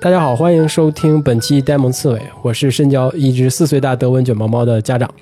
[0.00, 5.12] 大家好，欢迎收听本期呆萌刺猬，我是身教一只四岁大德文卷毛猫的家长。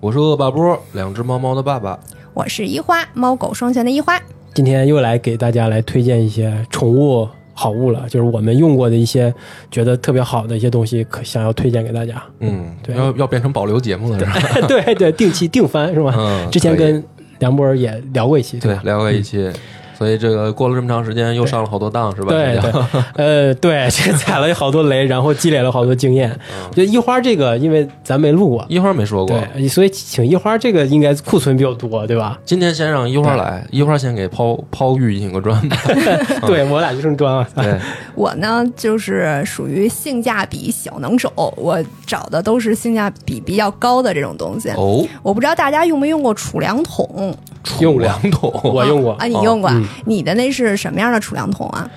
[0.00, 1.98] 我是恶霸波，两只猫猫的爸爸。
[2.32, 4.18] 我是一花，猫狗双全的一花。
[4.54, 9.32] 今天又来给大家来推荐一些宠物好物了，就是我们用过的一些
[9.70, 12.22] 觉得特别好的一些东西，可想要推荐给大家。
[12.40, 14.32] 嗯，对要要变成保留节目了是吧？
[14.66, 16.14] 对对，定期定番是吧？
[16.16, 17.04] 嗯之前跟
[17.40, 18.62] 梁波也聊过一期，吧？
[18.62, 19.50] 对聊过一期，
[19.96, 22.28] 所以这个过了这么长时间，又上了好多当是吧？
[22.30, 26.34] 对对， 这踩了好多雷，然后积累了好多经验。
[26.74, 29.38] 就一花这个，因为咱没录过，一花没说过。
[29.54, 32.38] 对，所以请一花这个应该库存比较多，对吧？
[32.44, 35.76] 今天先让一花来，一花先给抛抛玉引个砖吧。
[36.46, 37.46] 对我俩就剩砖了。
[37.54, 37.78] 对，
[38.14, 44.70] 我呢，就是属于性价比小能手，我找的都是性价比比较高的这种东西。
[44.70, 47.34] 哦，我不知道大家用没用过储粮桶？
[47.64, 49.70] 储粮桶，我用过啊，你用过？
[49.82, 51.90] 嗯你的那是什么样的储粮桶啊？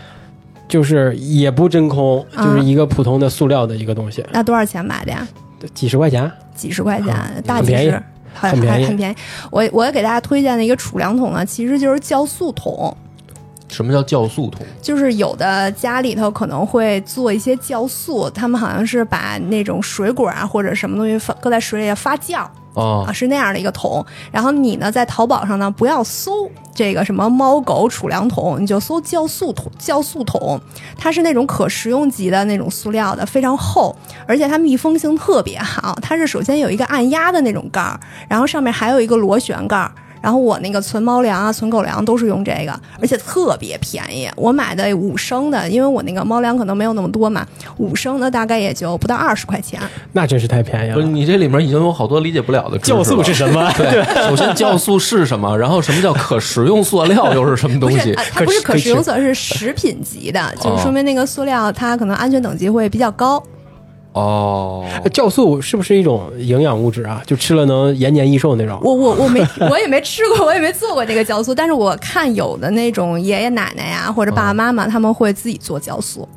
[0.67, 5.27] 就是也不真空，啊就是一个普通的塑料的一个东西，那多少钱买的呀？
[5.73, 6.31] 几十块钱。
[6.55, 8.01] 几十块钱，大几十。
[8.33, 9.15] 很很便宜很便宜。
[9.49, 12.95] 我我给大家推荐的一个储粮桶呢，其实就是酵素桶。
[13.69, 14.65] 什么叫酵素桶？
[14.81, 22.45] 就是有的家里头可能会做一些酵素，他们好像是把那种水果啊或者什么东西放搁在水里发酵
[22.75, 24.05] 哦啊，是那样的一个桶。
[24.31, 29.71] 然后你呢在淘宝上呢不要搜这个什么猫狗储粮桶，你就搜酵素桶。
[29.79, 30.59] 酵素桶
[30.97, 33.95] 它是那种可食用级的那种塑料的，非常厚，
[34.27, 35.97] 而且它密封性特别好。
[36.01, 39.91] 它是首先有一个按压的那种盖儿，然后上面还有一个螺旋盖儿。
[40.25, 44.27] 然后我那个存猫粮啊、存狗粮都是用这个，而且特别便宜。
[44.35, 47.45] 我买的五升的，因为我那个猫粮可能没有那么多嘛，
[47.77, 49.79] 五升的大概也就不到二十块钱。
[50.13, 51.11] 那真是太便宜不是，了。
[51.11, 53.71] 你这里面已经有好多理解不了的了酵素是什么？
[53.77, 55.55] 对，首先酵素是什么？
[55.55, 58.23] 然后什么叫可食用塑料又是什么东西不是，啊？
[58.33, 63.41] 它不是可食用塑料，是食品级的，哦就是说明那个塑料它可能安全等级会比较高。
[64.15, 67.21] 哦，酵素是不是一种营养物质啊？
[67.27, 68.79] 就吃了能延年益寿那种？
[68.81, 76.27] 我我我没我也没吃过，我也没做过这个酵素，但是我看有的那种爷爷奶奶呀或者爸爸妈妈他们会自己做酵素。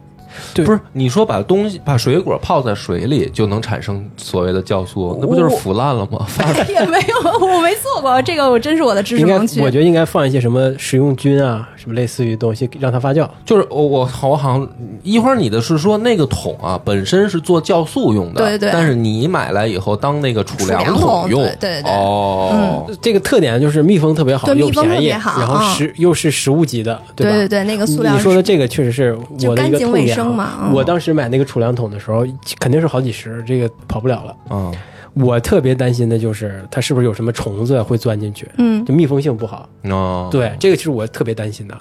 [0.55, 6.25] 对不是，你说把东西把水果泡在水里就能产生所谓的酵素，那不就是腐烂了吗？
[6.28, 9.61] 发也没有，我没做过这个，我真是我的知识盲区。
[9.61, 13.27] 我觉得应该放一些什么食用菌啊，什么类似于东西让它发酵。
[13.44, 14.69] 就是我我好我好像
[15.03, 18.71] 一会儿你的是说那个桶啊本身是做酵素用的，对对。
[18.72, 21.91] 但是你买来以后当那个储粮桶用，对对对。
[21.91, 25.75] 哦，这个特点就是密封特别好，又便宜，然后嗯。
[25.75, 27.03] 食又是食物级的，吧？
[27.15, 30.15] 对对对，那个塑料你说的这个确实是我的一个痛点啊。
[30.17, 30.72] 生嘛嗯。
[30.72, 32.27] 我当时买那个储粮桶的时候，
[32.59, 34.37] 肯定是好几十，这个跑不了了。
[34.50, 34.75] 嗯，
[35.21, 39.69] 我特别担心的就是它是不是有什么虫子会钻进去，嗯，就密封性不好。
[39.84, 41.77] 哦，对，这个其实我特别担心的。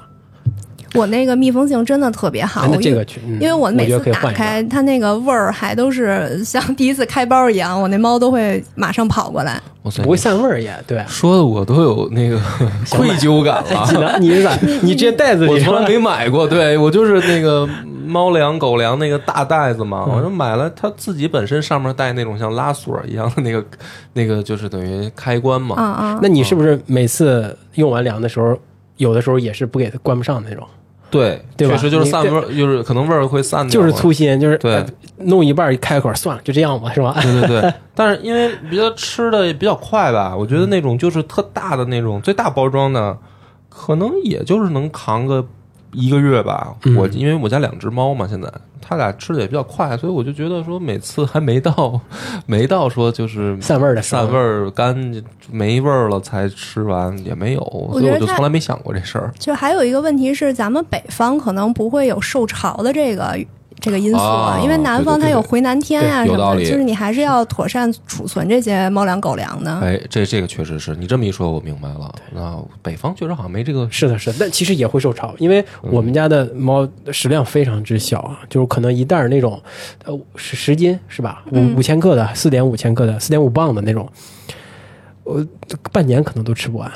[0.93, 4.63] 我那个密封性真的特别好，哎那我这个去，嗯因为我每次打觉得可以换一开。
[4.63, 9.61] 它那个味儿还都是像第一次开包一样，我那猫都会马上跑过来。
[10.03, 11.01] 不会散味儿也对。
[11.07, 12.37] 说的我都有那个
[12.91, 14.17] 愧疚感了。
[14.19, 14.53] 你咋？
[14.81, 17.65] 你这袋子里我从来没买过，对我就是那个
[18.05, 23.63] 猫粮、狗粮那个大袋子嘛，嗯我就买了，它自己本身上面带那种像拉锁一样的那个，
[24.11, 25.77] 那个就是等于开关嘛。
[25.77, 26.19] 啊啊！
[26.21, 28.59] 那你是不是每次用完粮的时候，
[28.97, 30.67] 有的时候也是不给它关不上的那种？
[31.09, 33.85] 对，对吧确实就是散味儿，就是可能味儿会散掉就。
[33.85, 34.85] 是粗心，就是对呃
[35.19, 37.15] 弄一半一开口，算了，就这样吧，是吧？
[37.21, 43.17] 对对对， 但是因为比较吃的也比较快吧，我觉得那种就是特大的那种最大包装的，
[43.69, 45.45] 可能也就是能扛个
[45.93, 46.75] 一个月吧。
[46.85, 51.99] 嗯我因为我家两只猫嘛，现在它俩吃的也比较快，所以我就觉得说每次还没到
[52.45, 57.61] 没到说就是散味儿的时候散味儿干没味儿了才吃完也没有，
[57.91, 59.31] 所以我就从来没想过这事儿。
[59.37, 63.37] 就还有一个问题是，咱们北方可能不会有受潮的这个
[63.87, 69.79] 这个因素，啊因为南方它有回南天啊、什么的，就是你还是要妥善储存这些猫粮狗粮的。
[69.79, 72.13] 哎，这这个确实是你这么一说，我明白了。
[72.33, 79.61] 那北方确实好像没这个是的，是的，但其实也会受潮，因为我们家的猫食量非常之小啊，就是可能一袋儿那种，
[80.03, 81.43] 呃，十十斤是吧？
[81.51, 81.75] 五嗯。
[81.77, 84.09] 五千克的，四点五千克的，四点五磅的那种，
[85.23, 85.45] 我
[85.91, 86.91] 半年可能都吃不完，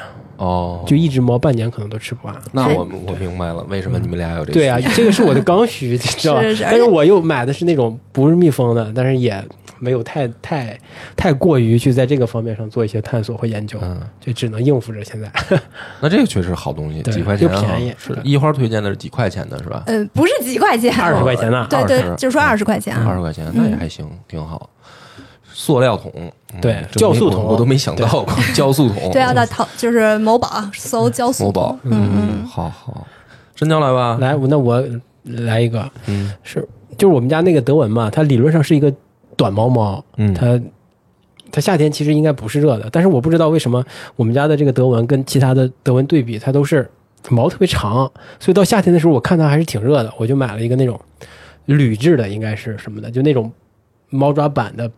[0.46, 0.84] 哦。
[0.86, 2.36] 就一只猫半年可能都吃不完。
[2.52, 6.42] 那我我明白了，为什么你们俩有这个对啊，这个是我的刚需， 你知道吧？
[6.42, 9.44] 是是但是我又买的是那种不是密封的，但是也
[9.80, 10.78] 没有太太
[11.16, 15.32] 太过于去在这个方面上做一些探索和研究，嗯，就只能应付着现在。
[16.02, 19.84] 那这个确实好东西，对几块钱啊又便宜是一花推荐的是几块钱的是吧？
[19.88, 22.96] 嗯，不是几块钱，二十块钱呢对对20，就说二十块钱。
[22.96, 24.70] 二十块钱那也还行，挺好。
[25.54, 26.32] 塑料桶，嗯
[26.62, 27.44] 对这酵素桶。
[27.44, 29.12] 我都没想到过 酵素桶。
[29.12, 31.92] 对，啊，在淘就是某宝搜酵素某宝，嗯
[32.42, 33.06] 嗯，好好，
[33.56, 34.84] 真交来吧，来，我那我
[35.24, 36.68] 来一个，嗯，是
[36.98, 38.94] 就是我们家那个德文嘛，它理论上是一个
[39.36, 40.34] 短毛猫，嗯。
[40.34, 40.60] 它
[41.54, 43.84] 它夏天其实应该不是热的，但是我不知道为什么
[44.16, 46.90] 我们家的这个德文跟其他的德文对比，它都是
[47.30, 48.10] 毛特别长，
[48.40, 50.98] 所以到夏天的时候我看它还是挺热的，我就买了一个那种
[51.66, 53.52] 铝制的，应该是什么的，就那种
[54.10, 54.90] 猫抓板的。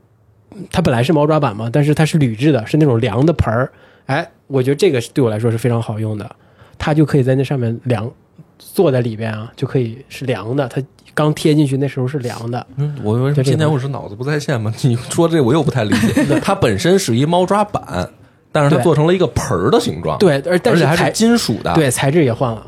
[0.72, 3.72] 它本来是猫抓板嘛，但是它是铝制的，是那种凉的盆儿。
[4.06, 6.30] 哎，我觉得这个是对我来说是非常好用的，
[6.78, 8.12] 它就可以在那上面凉，
[8.58, 10.68] 坐在里边啊，就可以是凉的。
[10.68, 10.82] 它
[11.14, 14.74] 刚贴进去那时候是凉的，嗯，我为什么今天我是脑子不在线吗？
[14.82, 16.40] 你说这我又不太理解。
[16.42, 18.10] 它本身是一猫抓板，
[18.52, 22.66] 但是它做成了一个盆儿的形状，，对，而但而且还是材金属的，，对材质也换了。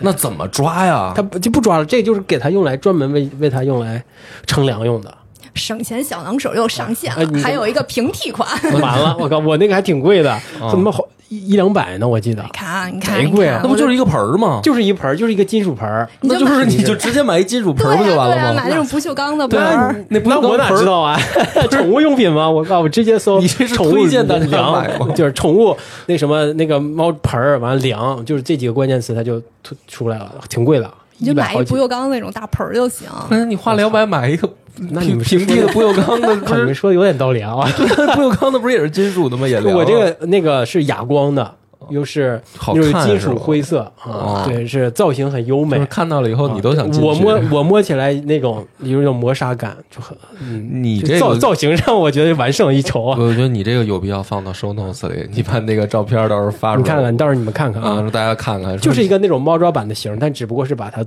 [0.00, 1.14] 那怎么抓呀？
[1.16, 4.04] 它就不抓了，这就是给它用来专门为为它用来
[4.46, 5.12] 乘凉用的。
[5.56, 8.48] 省钱小能手又上线了，哎还有一个平替款。
[8.80, 12.06] 完了，我靠，我那个还挺贵的，哦怎么好一一两百呢？
[12.06, 14.60] 我记得你看，你看，贼贵啊那不就是一个盆儿吗？
[14.62, 16.08] 就是一盆儿，就是一个金属盆儿。
[16.20, 18.52] 那就是你就直接买一金属盆儿不就完，了吗？
[18.54, 21.18] 买那种不锈钢的盆儿，，那不那我哪知道啊？
[21.70, 22.48] 宠物用品吗？
[22.48, 25.76] 我靠，我直接搜你这是宠物推荐大家凉就是宠物
[26.06, 33.08] 那什么那个猫盆儿完了粮，就是这几个关键词它就出出来了，挺贵的，你就买一100好几不锈钢那种大盆儿就行。
[33.30, 34.48] 那你花两百买一个
[34.90, 37.54] 那你平们平地的不锈钢的， 你们说的有点道理啊。
[38.14, 39.46] 不锈钢的不是也是金属的吗？
[39.48, 41.54] 也我这个那个是哑光的，
[41.88, 45.86] 又是好又是金属灰色哦啊，对，是造型很优美就是。
[45.86, 53.18] 看到了以后你都想进去我摸我摸起来那种有一种磨砂感，就很嗯，你这个造造型上我觉得完胜一筹啊。
[53.20, 61.04] 我觉得你这个有必要放到 show notes 里，你把那个照片到时候发出来，你看看，到时候你们看看啊，啊，让大家看看，就是一个那种猫抓板的型，但只不过是把它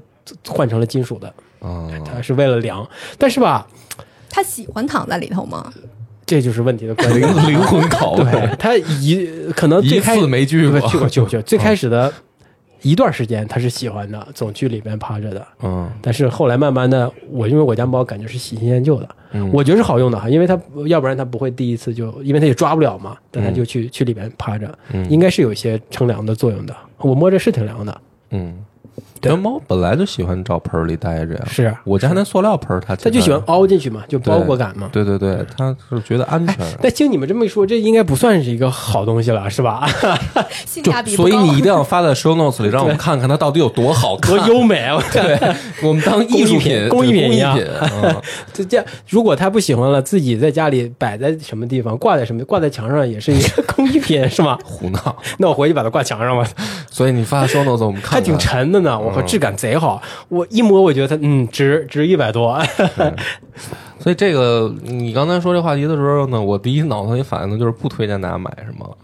[0.48, 1.28] 换成了金属的，
[1.60, 2.88] 啊，它是为了凉。
[3.18, 3.68] 但是吧，
[4.30, 5.72] 他喜欢躺在里头吗？
[6.30, 7.22] 这就是问题的关键。
[7.22, 12.14] 灵 魂拷对问，他一可能最一开次没去过，去过去过去过，最开始的
[12.84, 15.46] 一段时间他是喜欢的，总去里边趴着的。
[15.64, 26.76] 嗯但是后来慢慢的，我因为我家猫感觉是喜新厌旧的，嗯我觉得是好用的哈，因为它要不然它不会第一次就，因为它也抓不了嘛，但它嗯就去、去里边趴着，嗯应该是有一些乘凉的作用的。
[27.00, 28.54] 我摸着是挺凉的，嗯，
[29.22, 34.90] 对这猫本来就喜欢找盆儿里待着呀，是啊我家那塑料盆儿它它就喜欢凹进去嘛，就包裹感嘛。
[34.92, 36.58] 对对对，它是觉得安全。
[36.82, 39.88] 但听你们这么一说，这应该不算是一个好东西了，是吧？
[40.34, 41.30] 就 性价比不高。
[41.30, 44.48] 所以你一定要 发在 show notes 里，让我们看看它到底有多好看多。
[44.48, 45.02] 优美啊！
[45.12, 45.38] 对，
[45.84, 47.58] 我们当艺术品、工艺品一样
[48.54, 54.60] 这这，如果他不喜欢了，自己在家里摆在什么地方，挂在什么，挂在墙上也是一个工艺品，是吗？
[54.66, 55.16] 胡闹。
[55.38, 56.46] 那我回去把它挂墙上吧，
[56.92, 59.00] 所以你发 show notes 我们看看，还挺沉的呢。
[59.00, 62.62] 我靠，嗯质感贼好，我一摸我觉得它嗯值值一百多。
[64.00, 68.98] 所以这个你刚才说这话题的时候呢，我第一脑子里反应的就是不推荐大家买什么，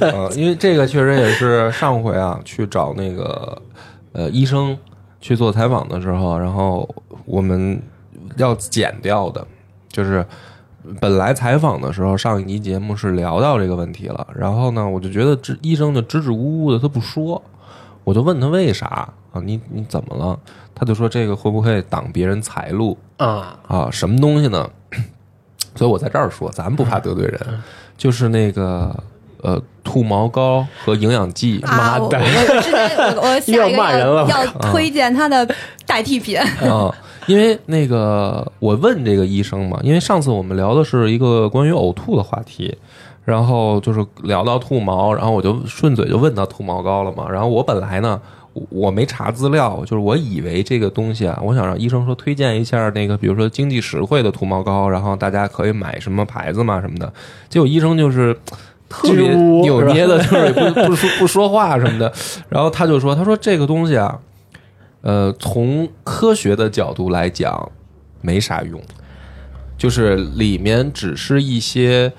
[0.00, 3.60] 呃，因为这个确实也是上回啊去找那个
[4.12, 4.76] 呃医生
[5.20, 6.88] 去做采访的时候，然后
[7.26, 7.82] 我们
[8.36, 9.46] 要剪掉的，
[9.90, 10.24] 就是
[11.00, 17.42] 本来采访的时候上一集节目是聊到这个问题了，然后呢，我就觉得支医生就支支吾吾的，他不说，
[18.04, 18.86] 我就问他为啥
[19.32, 19.40] 啊？
[19.42, 20.38] 你你怎么了？
[20.74, 22.98] 他就说这个会不会挡别人财路？
[23.16, 24.68] 啊，啊，什么东西呢？
[25.74, 27.40] 所以我在这儿说，咱不怕得罪人，
[27.96, 28.94] 就是那个
[29.40, 31.60] 呃兔毛膏和营养剂。
[31.62, 35.48] 妈的我之前我我下又要一个 骂人了要要推荐他的
[35.86, 36.94] 代替品， 啊，
[37.28, 42.76] 因为那个我问这个医生嘛，因为上次我们聊的是一个关于呕吐的话题，
[43.24, 47.26] 然后就是聊到兔毛，然后我就顺嘴就问到兔毛膏了嘛。
[47.30, 48.20] 然后我本来呢，
[48.52, 57.12] 我我没查资料，就是我以为这个东西啊，我想让医生说推荐一下那个，比如说经济实惠的兔毛膏，然后大家可以买什么牌子嘛什么的。
[57.48, 58.36] 结果医生就是。
[58.86, 62.12] 特别扭捏的，就是也不不说不说话什么的，
[62.48, 64.16] 然后他就说：“他说这个东西啊，
[65.04, 67.70] 呃，从科学的角度来讲，
[68.22, 68.80] 没啥用，
[69.76, 72.10] 就是里面只是一些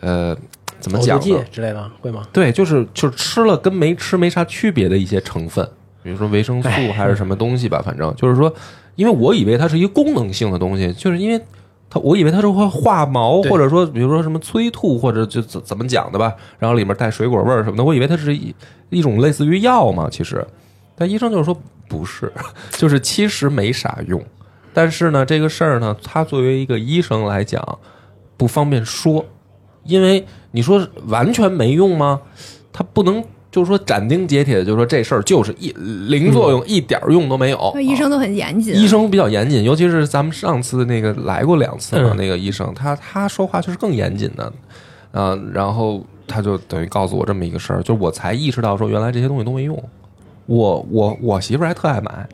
[0.00, 0.36] 呃，
[0.80, 1.22] 怎么讲呢？
[1.22, 2.26] 剂之类的会吗？
[2.32, 5.64] 对，就是就是吃了跟没吃没啥区别的一些成分，
[6.02, 8.52] 比如说维生素哎还是什么东西吧，反正就是说，
[8.96, 11.40] 因为我以为它是一个功能性的东西，就是因为。
[11.90, 18.52] 它，我以为它是会化毛，或者说，比如说什么催吐，或者就怎怎么讲的吧，然后里面带水果味儿什么的，我以为它是一
[18.90, 20.44] 一种类似于药嘛，其实，
[20.96, 21.56] 但医生就是说
[21.88, 22.32] 不是，
[22.72, 24.22] 就是其实没啥用。
[24.72, 27.62] 但是呢，这个事儿呢，他作为一个医生来讲，
[28.36, 29.24] 不方便说，
[29.84, 32.20] 因为你说完全没用吗？
[32.72, 33.22] 他不能
[33.52, 35.70] 就是说斩钉截铁的，就是说这事儿就是一
[36.08, 37.72] 零作用，一点儿用都没有。
[37.80, 38.74] 医生都很严谨。
[38.74, 44.52] 医生比较严谨，尤其是咱们上次那个来过两次嘛，嗯那个医生他他说话就是更严谨的，
[45.12, 49.80] 啊、然后他就等于告诉我这么一个事儿，就是我才意识到说原来这些东西都没用。
[50.46, 52.26] 我我我媳妇儿还特爱买，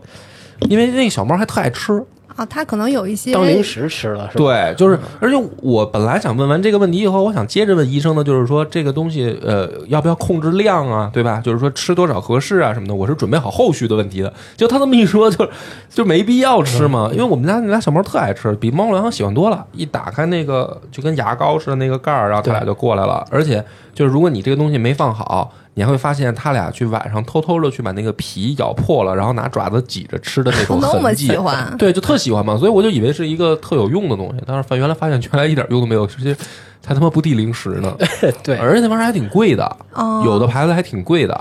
[0.69, 2.03] 因为那个小猫还特爱吃，
[2.35, 4.45] 啊，它可能有一些当零食吃了是吧？
[4.45, 11.41] 对，就是，而且我本来想问完这个问题以后，我想接着问医生的，就是说这个东西，呃，要不要控制量啊，对吧？
[11.45, 14.33] 就是说吃多少合适啊什么的，我是准备好后续的问题的。
[14.57, 15.49] 就他这么一说，就
[15.89, 19.65] 就没必要吃嘛，因为我们家那俩小猫特爱吃，比猫粮喜欢多了。
[19.73, 23.25] 一打开那个就跟牙膏似的那个盖儿，然后它俩就过来了。
[23.31, 23.65] 而且
[23.95, 25.53] 就是如果你这个东西没放好。
[25.81, 31.35] 你还会发现，他俩去晚上偷偷的去把那个皮咬破了，然后拿爪子挤着吃的那种 那么痕迹喜。
[31.39, 36.37] 欢，对，就特喜欢嘛，所以我就以为是一个特有用的东西，但是发原来发现原来一点用都没有，直接
[36.85, 37.97] 还他妈不递零食呢，
[38.45, 41.33] 对，而且那玩意儿还挺贵的，哦，有的牌子还挺贵的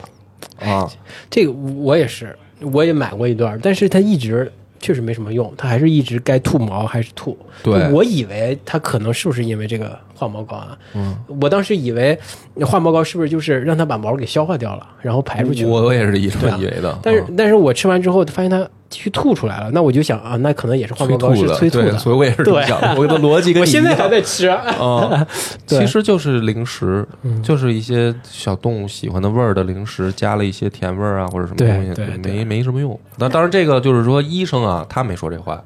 [0.61, 0.89] 啊。
[1.29, 2.33] 这个我也是，
[2.71, 7.37] 我也买过一段，但是它一直确实没什么用，它还是一直该吐毛还是吐。
[7.61, 10.77] 对我以为它可能是不是因为这个化毛膏啊？
[10.95, 12.17] 嗯，我当时以为
[12.65, 15.69] 化毛膏是不是就是让它把毛给消化掉了，然后排出去了。
[15.69, 21.91] 我也是一这么以为的，但是嗯但是我吃完之后发现它继续吐出来了，那我就想啊，那可能也是化毛膏是的，催吐的。
[21.91, 25.27] 对所以我也是这么对想，我的逻辑 跟我现在你一样还在吃， 啊，
[25.67, 32.99] 对其实就是零食，嗯就是一些小动物喜欢的味儿的零食，加了一些甜味儿啊或者什么东西，对对没没什么用。
[33.17, 35.61] 那当然，这个就是说医生啊，他没说这话，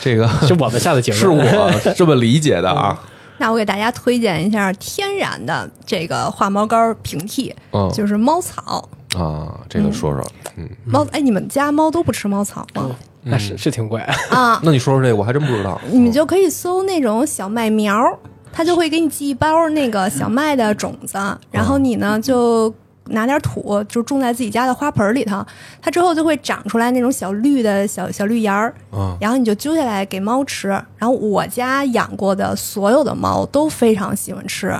[0.00, 1.20] 这个是我们下的结论。
[1.20, 2.98] 是我这么理解的啊。
[3.38, 8.88] 那我给大家推荐一下天然的这个化毛膏平替，嗯就是猫草。
[9.16, 10.26] 啊，这个说说，
[10.56, 12.90] 嗯，猫，哎，你们家猫都不吃猫草吗？
[13.22, 14.00] 那是是挺怪。
[14.30, 15.80] 啊， 那你说说这个，我还真不知道。
[15.90, 18.18] 你们就可以搜那种小麦苗儿，
[18.52, 21.16] 它就会给你寄一包那个小麦的种子，
[21.50, 22.72] 然后你呢就
[23.06, 25.44] 拿点土，就种在自己家的花盆里头，
[25.80, 30.68] 它之后就会长出来那种小绿的小小绿芽儿，嗯然后你就揪下来给猫吃。
[30.96, 34.74] 然后我家养过的所有的猫都非常喜欢吃，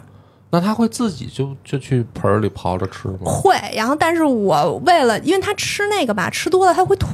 [0.55, 3.19] 那它会自己就就去盆儿里刨着吃吗？
[3.25, 3.57] 会。
[3.75, 7.09] 然后但是我为了，因为它吃那个吧，吃多了它会吐。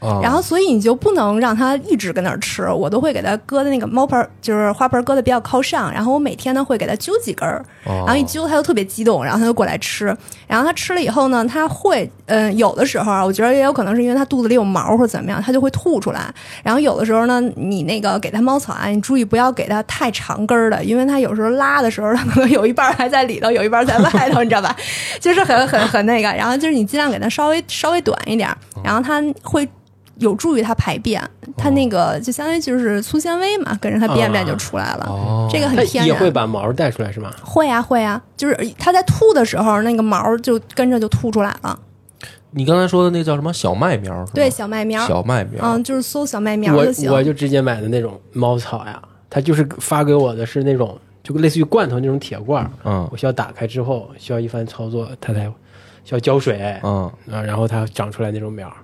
[0.00, 10.06] 啊，然后所以你就不能让它一直跟那儿吃，我都会给它搁在那个猫盆儿，就是花盆儿搁的比较靠上，然后我每天呢会给它揪几根儿，然然后一揪它就特别激动，然后它就过来吃，
[10.46, 24.76] 然后它吃了以后呢，它会，嗯、有的时候啊，我觉得也有可能是因为它肚子里有毛或者怎么样，它就会吐出来，然后有的时候呢，你那个给它猫草啊，你注意不要给它太长根儿的，因为它有时候拉的时候，它可能有一半儿还在里头，有一半儿在外头，你知道吧？
[25.18, 29.68] 就是很很很那个，然后就是你尽量给它稍微稍微短一点儿，然后它会。
[30.18, 31.22] 有助于它排便，
[31.56, 36.18] 它那个就相当于就是粗纤维嘛，跟着它便便就出来了，哦，这个很它也天然。
[36.18, 37.30] 会把毛带出来是吗？
[37.42, 41.78] 会啊会啊，就是它在吐的时候，那个毛就跟着就吐出来了。
[42.50, 44.24] 你刚才说的那叫什么小麦苗？
[44.32, 47.12] 对，小麦苗，小麦苗，嗯，就是搜小麦苗就行。
[47.12, 55.44] 我就直接买的那种猫草呀，它就是发给我的是那种就类似于罐头那种铁罐儿，嗯我需要打开之后需要一番操作，它才
[56.04, 58.76] 需要浇水嗯啊，然后它长出来那种苗儿，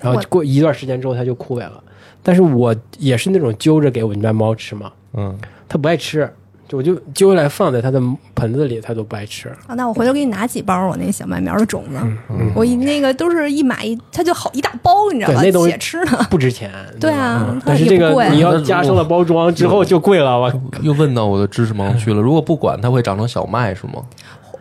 [0.00, 1.82] 然后过一段时间之后它就枯萎了。
[2.22, 5.34] 但是我也是那种揪着给我们家猫吃嘛，嗯，
[5.66, 6.30] 它不爱吃，
[6.68, 7.98] 就我就揪下来放在它的
[8.34, 9.48] 盆子里，它都不爱吃。
[9.66, 11.96] 啊，那我回头给你拿几包我那小麦苗的种子，
[12.28, 15.40] 嗯我一那个都是一买一，它就好一大包，你知道吧？
[15.40, 16.26] 对那东西且吃呢。
[16.28, 20.52] 不值钱，对啊嗯但是这个贵你要加上了包装之后就贵了，我
[20.82, 22.20] 又问到我的知识盲区了。
[22.20, 24.04] 如果不管，它会长成小麦是吗？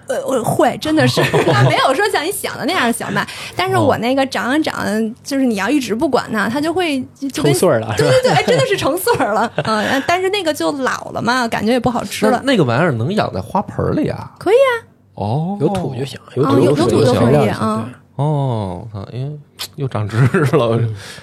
[0.10, 1.22] 呃，我会真的是，
[1.54, 3.26] 它没有说像你想的那样的小麦，
[3.56, 4.86] 但是哦我那个长啊长，
[5.24, 12.42] 就是你要一直不管它，它就会就就跟成穗儿了，对对对，哎，真的是成穗儿了，嗯，但是那个就老了嘛，感觉也不好吃了。
[12.44, 14.32] 那个玩意儿能养在花盆里啊？
[14.40, 14.74] 可以啊，
[15.14, 19.40] 哦，有土就行，有啊土有有土就可以啊哦，我操，因为
[19.76, 20.78] 又长知识了，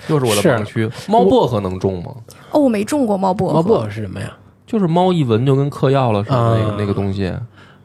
[0.06, 0.88] 又是我的是盲区。
[1.08, 2.12] 猫薄荷能种吗？
[2.52, 4.32] 哦，我没种过猫薄荷，猫薄荷是什么呀？
[4.66, 7.32] 就是猫一闻就跟嗑药了似的那个啊那个东西。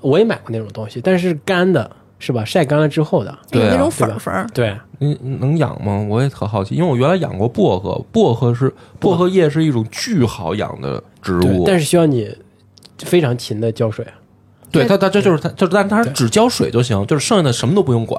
[0.02, 1.90] 我也买过那种东西，但是干的，
[2.20, 2.44] 是吧？
[2.44, 6.06] 晒干了之后的，对啊那种粉儿粉儿，对，嗯，能养吗？
[6.10, 12.36] 我也特好奇，因为我原来养过薄荷，薄荷是薄荷叶是一种巨好养的植物，但是需要你
[13.00, 14.06] 非常勤的浇水。
[14.72, 18.18] 对它它这就是它就是，但是它只浇水就行，就是剩下的什么都不用管，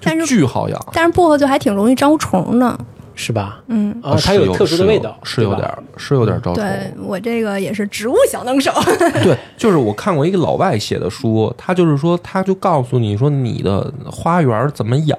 [0.00, 0.86] 就但是巨好养。
[0.92, 2.78] 但是薄荷就还挺容易招虫的。
[3.14, 3.62] 是吧？
[3.68, 6.62] 嗯，啊，它有特殊的味道，是有点儿是有点儿招虫。
[6.62, 8.72] 对我这个也是植物小能手。
[9.22, 15.18] 对，就是我看过一个老外写的书，他就是说，他就告诉你说你的花园怎么养。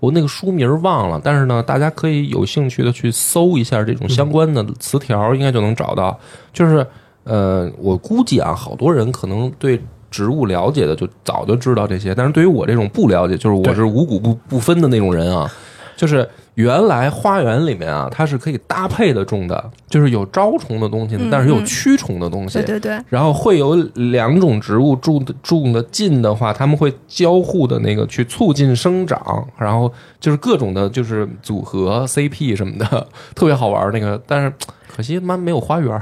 [0.00, 6.18] 我那个书名忘了，但是呢，大家可以有兴趣的去搜一下这种相关的词条，应该就能找到。
[6.52, 6.86] 就是
[7.24, 15.50] 呃，我估计啊，好多人可能对植物了解的就早就知道这些，但是对于我这种不了解，就是我是五谷不不分的那种人啊，
[15.96, 22.58] 就是原来花园里面啊，它是可以搭配的种的，就是有招虫的东西，嗯但是有嗯驱虫的东西。
[22.58, 34.20] 对对对，然后会有两种植物种的种的近的话，他们会交互的那个去促进生长，然后就是各种的，就是组合 CP 什么的， 特别好玩儿那个。
[34.26, 34.52] 但是
[34.94, 36.00] 可惜妈没有花园儿，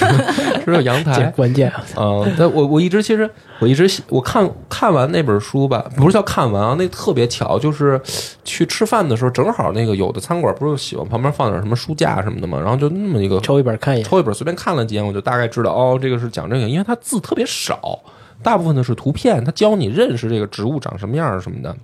[0.64, 1.24] 只有阳台。
[1.36, 3.28] 关键啊，嗯，但我我一直其实
[3.58, 8.00] 我一直喜我看看完那本书吧，不是叫看完啊，那特别巧，就是
[8.42, 14.08] 去吃饭的时候，正好那个有的餐馆不是喜欢旁边放点什么书架什么的嘛，然后就那么一个抽一本看一眼。
[14.08, 18.00] 抽一本随便看了几眼，我就大概知道哦，这个是讲这个，因为它字特别少，
[18.42, 21.76] 大部分的是图片，它教你认识这个植物长什么样什么的。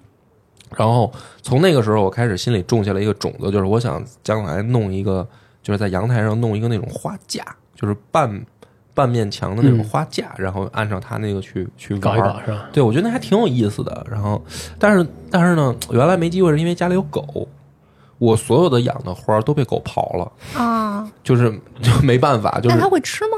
[0.77, 5.27] 然后从那个时候，我开始心里种下了一个种子，就是我想将来弄一个，
[5.63, 8.45] 就是在阳台上弄一个那种花架，就是半
[8.95, 12.29] 半面墙的那种嗯花架，然后按照他那个去去搞玩儿。
[12.29, 12.69] 一搞是吧？
[12.73, 14.07] 对，我觉得那还挺有意思的。
[14.11, 14.43] 然后，
[14.79, 17.49] 但是但是呢，原来没机会，是因为家里有狗，
[18.19, 20.33] 我所有的养的花儿都被狗刨了。
[20.55, 21.51] 啊， 就是
[21.83, 23.37] 就没办法，就是它会吃吗？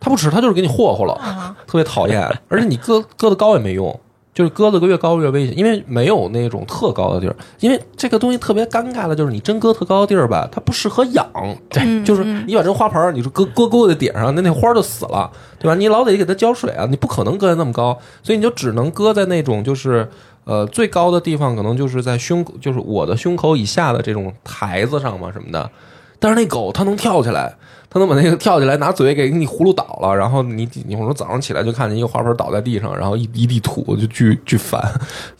[0.00, 2.22] 它不吃，它就是给你霍霍了，啊，特别讨厌。
[2.48, 3.98] 而且你搁搁的高也没用，
[4.34, 7.36] 就是搁的越高越危险，因为没有那种特高的地儿。
[7.60, 11.24] 因为这个东西特别尴尬的就是，你真搁特高的地儿吧，它不适合养。
[11.68, 15.76] 对就是你把这花盆儿，你说搁搁搁在顶上，那那花儿就死了，对吧？
[15.76, 20.10] 你老得给它浇水啊，你不可能搁在那么高，所以你就只能搁在那种就是
[20.44, 25.70] 呃最高的地方，可能就是在胸，就是我的胸口以下的这种台子上嘛什么的。
[26.18, 27.54] 但是那狗它能跳起来，
[27.94, 34.82] 它能把那个跳起来，拿嘴给你葫芦倒了，然后你你我说早上起来就看见一个花盆倒在地上，然后一一地土，就巨巨烦。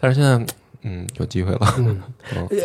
[0.01, 0.47] 但是现在
[0.87, 2.01] 嗯有机会了， 嗯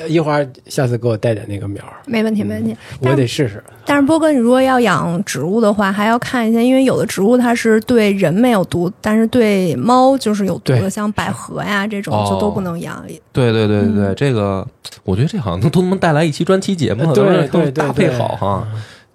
[0.08, 2.76] 一会儿下次给我带点那个苗儿，没问题，没问题。
[3.02, 3.64] 我也得试试。
[3.84, 13.04] 但是波哥，你如果要养植物的话，还要看一下，因为有的植物它是对人没有毒，但是对猫就是有毒的，像百合呀这种哦就都不能养。
[13.34, 14.68] 对对对对对，这个
[15.04, 18.68] 我觉得这好像都能带来一期专题节目都是对对搭配对好哈。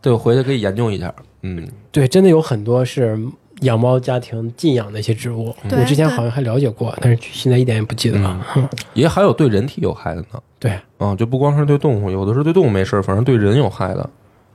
[0.05, 1.13] 对，我回去可以研究一下。
[1.41, 3.19] 嗯，对，真的有很多是
[3.63, 8.47] 养猫家庭禁养的一些植物，对我之前好像还了解过，但是现在一点也不记得了。
[8.55, 10.43] 嗯也还有对人体有害的呢。
[10.59, 14.11] 对，嗯，就不光是对动物，有的是对动物没事，反正对人有害的。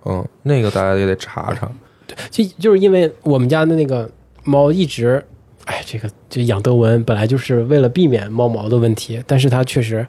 [0.05, 1.67] 嗯，那个大家也得查查。
[2.29, 4.07] 就就是因为我们家的那个
[4.43, 5.23] 猫一直，
[5.65, 10.05] 哎，这个这养德文本来就是为了避免猫毛的问题，但是它确实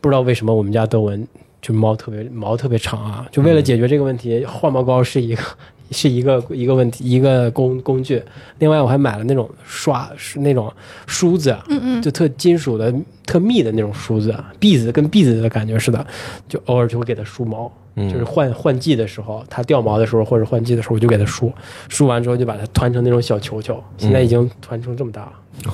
[0.00, 1.26] 不知道为什么我们家德文
[1.60, 5.42] 就毛特别毛特别长啊，就为了解决这个问题，换毛膏是一个。
[5.90, 8.22] 是一个一个问题，一个工工具。
[8.58, 10.70] 另外，我还买了那种刷，是那种
[11.06, 12.92] 梳子，嗯嗯，就特金属的、
[13.24, 16.06] 特密的那种梳子，篦子跟篦子的感觉似的，
[16.46, 17.72] 就偶尔就会给它梳毛。
[17.94, 21.50] 嗯就是换换季的时候，它掉毛的时候或者换季的时候，我就给它梳，
[21.88, 25.32] 梳完之后就把它团成那种小球球，现在已经团成这么大了，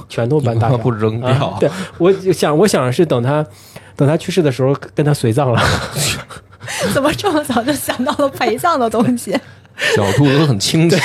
[0.08, 0.78] 拳头般大小。
[0.78, 1.28] 不扔掉。
[1.28, 1.68] 啊对，
[1.98, 3.44] 我想，我想是等它
[3.96, 5.60] 等他去世的时候跟他随葬了。
[6.92, 9.32] 怎么这么早就想到了陪葬的东西？
[9.96, 10.96] 角度都很清晰。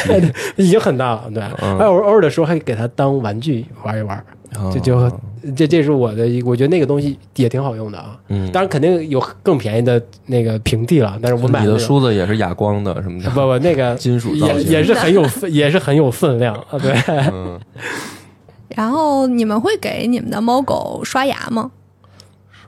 [0.56, 4.23] 已经很大了，对，嗯还有偶尔的时候还给它当玩具玩一玩，
[4.71, 5.12] 这就
[5.56, 8.15] 这这是我的，我觉得那个东西也挺好用的啊。
[8.28, 13.41] 嗯，当然肯定有更便宜的那个平替了，但是我买那种你的梳子也是哑光的什么的不。
[13.41, 16.93] 不那个 金属也也是很有分也是很有分量啊，对。
[17.32, 17.60] 嗯，
[18.75, 21.71] 然后你们会给你们的猫狗刷牙吗？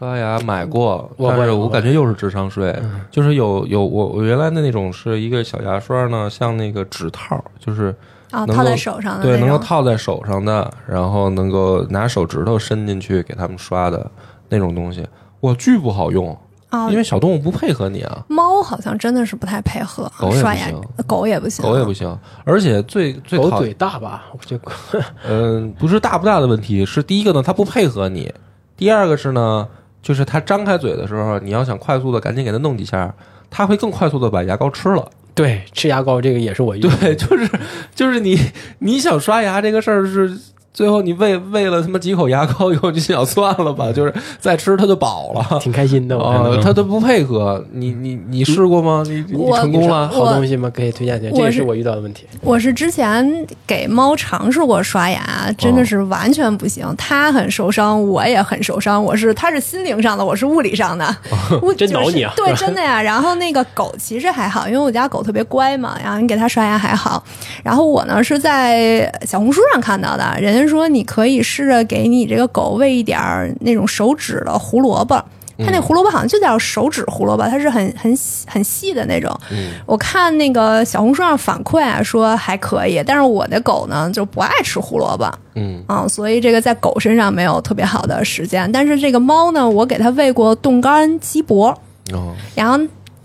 [0.01, 2.75] 刷牙买过，我但是我感觉又是智商税，
[3.11, 7.95] 就是有有我我原来的那种是一个小牙刷呢，像那个指套，就是
[8.31, 14.09] 啊，套在手上的对，能够套在手上的，然后能够拿手指头伸进去给他们刷的
[14.49, 15.07] 那种东西，
[15.41, 16.35] 哇，巨不好用，
[16.69, 24.23] 啊因，为小动物不配合你啊，猫好像真的是不太配合狗也不刷牙行，狗也不行，狗也不行，而且最最狗嘴大吧？
[24.33, 24.71] 我觉得
[25.29, 28.27] 嗯，不是大不大的问题，是第一个呢，它不配合你；
[28.75, 29.67] 第二个是呢，
[30.01, 33.13] 就是它张开嘴的时候，你要想快速的赶紧给它弄几下，
[33.49, 35.09] 它会更快速的把牙膏吃了。
[35.33, 37.49] 对吃牙膏这个也是我用的对，就是
[37.95, 38.37] 就是你
[38.79, 40.37] 你想刷牙这个事儿是。
[40.73, 45.60] 最后你喂喂了他妈几口牙膏以后，就想算了吧，就是再吃它就饱了。
[45.60, 46.17] 挺开心的。
[46.17, 49.03] 我看哦，到它都不配合，你你你试过吗？
[49.05, 50.07] 你你成功了？
[50.07, 50.71] 好东西吗？
[50.73, 52.25] 可以推荐推荐，这我是也是我遇到的问题。
[52.41, 56.88] 我是之前给猫尝试过刷牙，真的是完全不行。
[56.97, 59.03] 它很受伤，我也很受伤。
[59.03, 61.13] 我是它是心灵上的，我是物理上的。
[61.62, 63.01] 我真挠你啊就是对，真的呀。
[63.01, 67.21] 然后那个狗其实还好，因为我家狗特别乖嘛，然后你给它刷牙还好。
[67.62, 75.24] 然后我呢是在小红书上看到的，人家说你可以试着给你这个狗喂一点儿那种手指的胡萝卜。
[75.63, 79.32] 它那胡萝卜好像就叫手指胡萝卜，它是很很细很细的那种。
[79.52, 88.71] 嗯我看那个小红书上反馈啊，说还可以，但是我的狗呢就不爱吃胡萝卜嗯啊，所以这个在狗身上没有特别好的实践。
[88.71, 91.67] 但是这个猫呢，我给它喂过冻干鸡脖，
[92.12, 92.80] 哦然后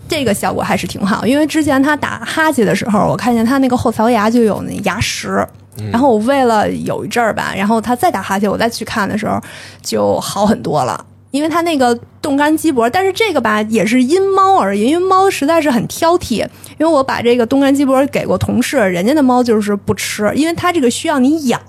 [0.07, 5.43] 这个效果还是挺好，因为之前它打哈欠的时候，我看见它那个后槽牙就有那牙石。
[5.91, 9.39] 然后我喂了有一阵儿吧，然后它再打哈欠，我再去看的时候
[9.81, 11.05] 就好很多了。
[11.31, 16.37] 因为它那个冻干鸡脖，但是这个吧也是因猫而异，因为猫实在是很挑剔。
[16.79, 21.59] 因为我把这个冻干鸡脖给过同事，人家的猫就是不吃，因为它这个需要你咬，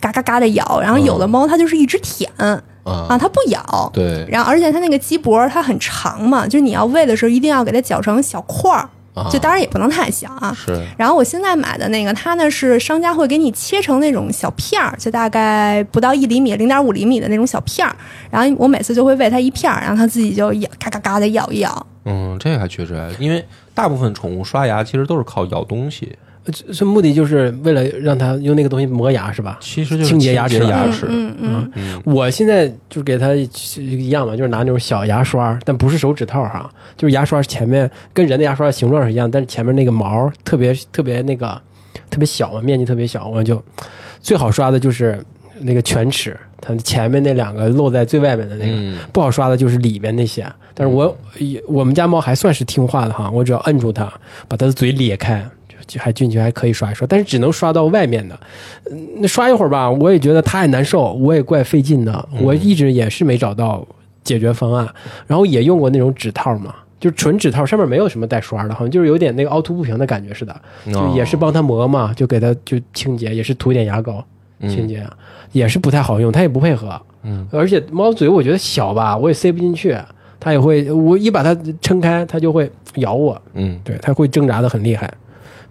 [0.00, 3.90] 嘎嘎嘎的咬，然后有的猫它就是一直舔、啊，啊，它不咬。
[3.92, 8.90] 对，然后，而且它那个鸡脖它很长嘛，就是你要喂的时候一定要给它绞成小块儿，啊
[9.30, 10.52] 就当然也不能太小啊。
[10.54, 17.94] 是然后我现在买的那个，它呢是商家会给你切成那种小片儿，就大概不到一厘米、零点五厘米的那种小片儿。
[18.30, 21.86] 然后我每次就会喂它一片儿，然后它自己就咬，嘎嘎嘎的咬一咬。
[22.04, 29.58] 嗯，这个还确实还，因为大部分宠物刷牙其实都是靠咬东西，这这目的就是为了让他用那个东西磨牙是吧？
[29.60, 31.06] 其实就是清洁牙齿嗯牙齿。
[31.08, 41.60] 嗯嗯，嗯我现在就是给他一样嘛，就是拿那种小牙刷，但不是手指套哈，就是牙刷前面跟人的牙刷形状是一样，但是前面那个毛特别特别那个
[42.10, 43.62] 特别小嘛，面积特别小，我就
[44.20, 45.22] 最好刷的就是
[45.60, 48.72] 那个犬齿，它前面那两个露在最外面的那个。
[48.76, 54.12] 嗯不好刷的就是里面那些，但是我也我们家猫还算是听话的哈，我只要摁住它，
[54.48, 55.44] 把它的嘴咧开，
[55.98, 58.38] 还进去还可以刷一刷，但是只能刷到外面的。
[58.90, 63.86] 嗯那刷一会儿吧，我也觉得它也难受，我也怪费劲的，我一直也是没找到
[64.22, 64.88] 解决方案，
[65.26, 66.74] 然后也用过那种指套嘛。
[67.00, 74.24] 就是纯指套，上面没有什么带刷的，好像就是有点那个凹凸不平的感觉似的，就也是帮它磨嘛，就给它就清洁，也是涂点牙膏
[74.62, 75.06] 清洁，
[75.52, 79.94] 也是不太好用，它也不配合，嗯，而且猫嘴我觉得小吧，我也塞不进去，
[80.40, 85.12] 它也会，我一把它撑开，它就会咬我，嗯，对，它会挣扎的很厉害。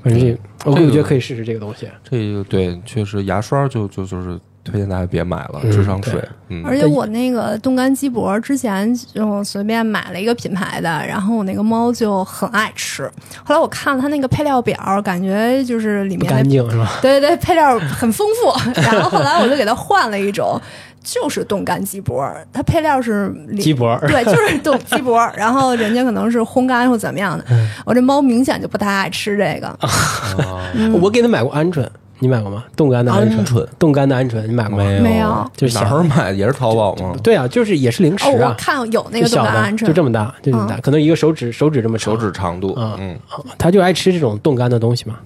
[0.03, 1.87] 反正这，我我觉得可以试试这个东西。
[2.03, 6.21] 这个对，确实牙刷就就就是推荐大家别买了，嗯智商税。
[6.49, 13.09] 嗯，而且我那个冻干鸡脖之前就随便买了一个品牌的，然后我那个猫就很爱吃。
[13.43, 16.99] 后来我看了它那个配料表，感觉就是里面干净是吧？
[17.01, 18.71] 对对对，配料很丰富。
[18.81, 20.59] 然后后来我就给它换了一种，
[21.03, 27.43] 就是冻干鸡脖，它配料是鸡脖，对，就是冻鸡脖，然后人家可能是烘干或怎么样的。
[27.51, 31.85] 嗯我这猫明显就不太爱吃这个，啊我给它买过鹌鹑，
[32.19, 32.63] 你买过吗？
[32.75, 34.83] 冻干的鹌鹑，鹌鹑冻干的鹌鹑，你买过吗？
[34.83, 36.31] 没有没有就是哪小儿买？
[36.31, 37.13] 也是淘宝吗？
[37.21, 42.73] 对啊，就是也是零食哦，我啊，看有那个小的，冻干鹌鹑，就这么大，就这么大，可能一个手指手指这么长手指长度。
[42.77, 43.19] 嗯嗯，
[43.57, 45.17] 它就爱吃这种冻干的东西嘛。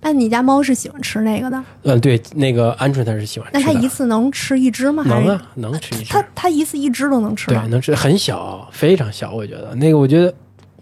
[0.00, 1.62] 但你家猫是喜欢吃那个的？
[1.82, 3.58] 嗯，对，那个鹌鹑它是喜欢吃的。
[3.58, 5.02] 那它一次能吃一只吗？
[5.06, 6.24] 能啊，能吃一只它。
[6.34, 7.56] 它一次一只都能吃对，？
[7.68, 9.32] 能吃，很小，非常小。
[9.32, 10.32] 我觉得那个，我觉得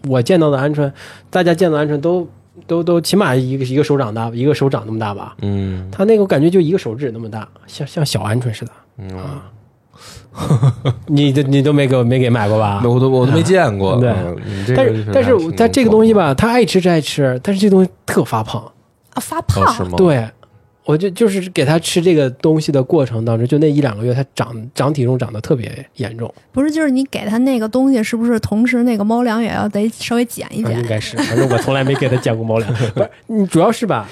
[0.07, 0.91] 我见到的鹌鹑，
[1.29, 2.27] 大家见到鹌鹑都
[2.67, 5.35] 都都起码一个一个手掌大，一个手掌那么大吧。
[5.41, 8.71] 嗯它那个我感觉就一个手指那么大，像像小鹌鹑似的。
[8.99, 9.41] 嗯，
[11.07, 12.81] 你都你都没给我没给买过吧？
[12.85, 13.99] 我都我都没见过。
[13.99, 14.13] 对
[14.75, 18.63] 但是但是它这个东西吧，它爱吃是爱吃，但是这东西特发胖。
[19.17, 20.29] 啊，发哦，胖是吗？，对，
[20.85, 26.31] 我就就是给它吃这个东西的过程当中，就那一两个月，它长长体重长得特别严重。
[26.51, 30.87] 不是，就是你给它那个东西，是不是同时那个猫粮也要得稍微减一啊，减应？
[30.87, 32.71] 该是，反正我从来没给它减过猫粮。
[32.93, 34.07] 不是，你主要是吧，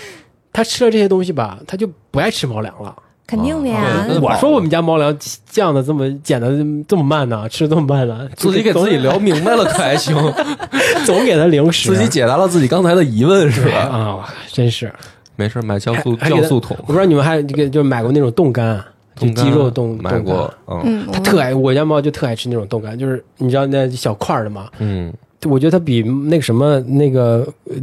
[0.51, 2.95] 它吃了这些东西吧，它就不爱吃猫粮了。
[3.27, 4.07] 肯定的呀啊。
[4.21, 5.15] 我说我们家猫粮
[5.49, 6.49] 降的这么减的
[6.87, 10.15] 这么慢呢，吃的这么慢呢， 自己给自己聊明白了可还行，
[11.05, 13.77] 总给它零食，自己解答了自己刚才的疑问是吧？
[13.79, 14.91] 啊，真是。
[15.37, 18.81] 没事，买酵素酵素桶我，不知道你们还这个就买过那种冻干，
[19.17, 24.69] 就鸡肉冻买过，嗯嗯，它特爱，我家猫就特爱吃那种冻干，就是你知道那小块的吗？
[24.79, 25.13] 嗯，
[25.45, 27.75] 我觉得它比那个什么那个呃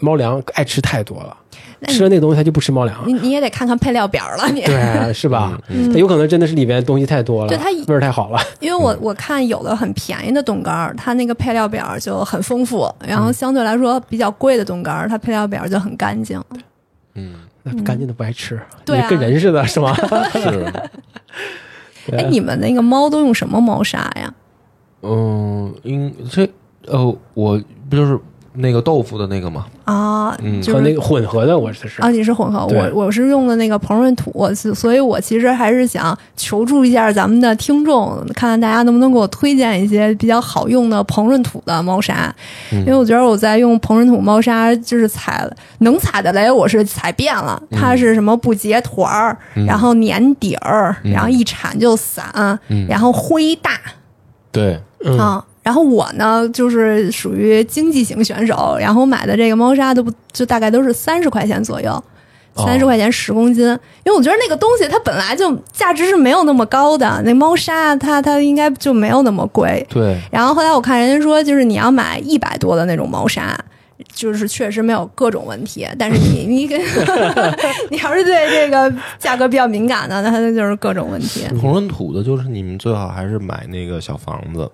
[0.00, 1.36] 猫粮爱吃太多了，
[1.88, 3.02] 吃了那个东西它就不吃猫粮。
[3.06, 4.62] 你你也得看看配料表了，你。
[4.62, 5.58] 对，是吧？
[5.68, 8.38] 嗯它有可能真的是里面东西太多了，对它味儿太好了。
[8.60, 16.42] 因为我我看有的很便宜的冻干儿，它那个配料表就很丰富，然嗯后相对来说比较贵的冻干儿，它配料表就很干净。
[17.14, 19.94] 嗯，那干净的不爱吃，对啊跟人似的，是吗？
[20.32, 20.72] 是，
[22.16, 24.32] 哎，你们那个猫都用什么猫砂呀？
[25.02, 26.48] 嗯，应这
[26.86, 28.18] 呃，我不就是
[28.54, 29.66] 那个豆腐的那个吗？
[29.84, 30.60] 啊，嗯。
[30.60, 42.34] 就是和那个混合的，我这是啊，你是混合，我我是用的那个膨润土，所所以我其实还是想求助一下咱们的听众，看看大家能不能给我推荐一些比较好用的膨润土的猫砂，
[42.72, 49.36] 因为我觉得我在用膨润土猫砂，就是踩能踩的雷，我是踩遍了，它是什么不结团儿，
[49.66, 52.58] 然后粘底儿，然后一铲就散，
[52.88, 53.78] 然后灰大。
[54.50, 55.16] 对，嗯。
[55.18, 55.44] 啊。
[55.62, 61.90] 然后我呢，就是属于经济型选手，然后买的这个猫砂都不就大概都是三十块钱左右，
[62.54, 63.64] 哦三十块钱十公斤。
[64.04, 69.86] 因为我觉得那个东西它本来就价值是没有那么高的，那猫砂它它应该就没有那么贵。
[69.90, 73.54] 对，然后后来我看人家说，就是你要买一百多的那种猫砂，
[74.14, 76.78] 就是确实没有各种问题，但是你 你给
[77.90, 81.44] 你要是对这个价格比较敏感的，那它就是各种问题。
[81.60, 84.68] 同人土的，就是你们最好还是买那个小房子，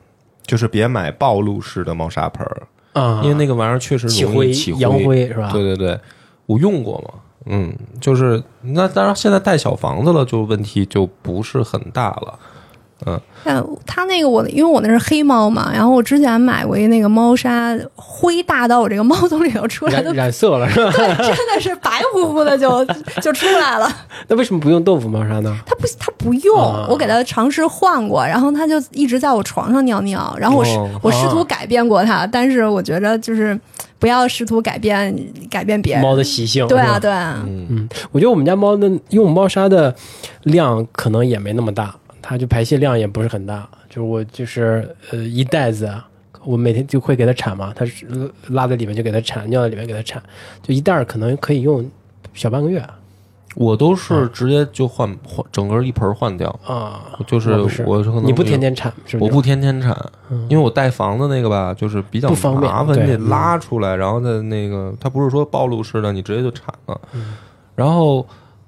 [0.46, 5.50] 就是别买暴露式的猫砂盆儿，啊，因为那个玩意儿确实容易起扬灰是吧？
[5.52, 5.98] 对对对，
[6.46, 12.38] 我用过嘛，嗯，就是那当然现在带小房子了，就问题就不是很大了。
[13.44, 20.90] 但它那个我因为我那是黑猫嘛，然后我之前买过一那个猫砂，灰大到我这个猫从里头出来都染 染色了是吧？
[21.16, 22.84] 真的是白乎乎的就
[23.22, 23.88] 就出来了。
[24.26, 25.56] 那为什么不用豆腐猫砂呢？
[25.64, 33.56] 它不它不用，啊我给它尝试换过，然后它就一直在我床上尿尿，然后我试、哦我试图啊改变过它，但是我觉得就是
[34.00, 35.14] 不要试图改变
[35.48, 36.02] 改变别人。
[36.02, 39.94] 猫的习性对啊对啊，嗯，嗯，我觉得我们家猫的用猫砂的
[40.42, 41.94] 量可能也没那么大，
[42.28, 43.68] 它就排泄量也不是很大。
[43.88, 45.88] 就是我就是呃一袋子，
[46.44, 48.06] 我每天就会给它铲嘛，它是
[48.48, 50.22] 拉在里面就给它铲，尿在里面给它铲，
[50.62, 51.88] 就一袋儿可能可以用
[52.34, 52.84] 小半个月
[53.54, 57.00] 我都是直接就换换整个一盆儿换掉，啊。
[57.26, 57.52] 就是
[57.86, 59.30] 我是可能你不天天铲是不是？
[59.30, 59.96] 我不天天铲，
[60.50, 67.00] 因为我带房子那个吧，就是比较麻烦，你得拉出来，然后再那个，它不是说暴露式的，你直接就铲了。
[67.14, 67.34] 嗯
[67.74, 68.26] 然后，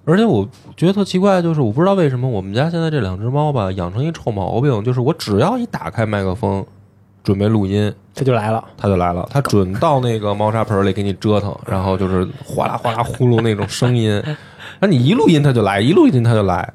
[0.08, 6.64] 而且我觉得特奇怪，就是我不知道为什么我们家现在这两只猫吧，养成一臭毛病，就是我只要一打开麦克风，
[7.22, 8.64] 准备录音，它就来了。
[8.78, 14.22] 它就来了，它准到那个猫砂盆里给你折腾， 然后就是哗啦哗啦呼噜那种声音，
[14.80, 16.72] 那你一录音它就来，一录音它就来，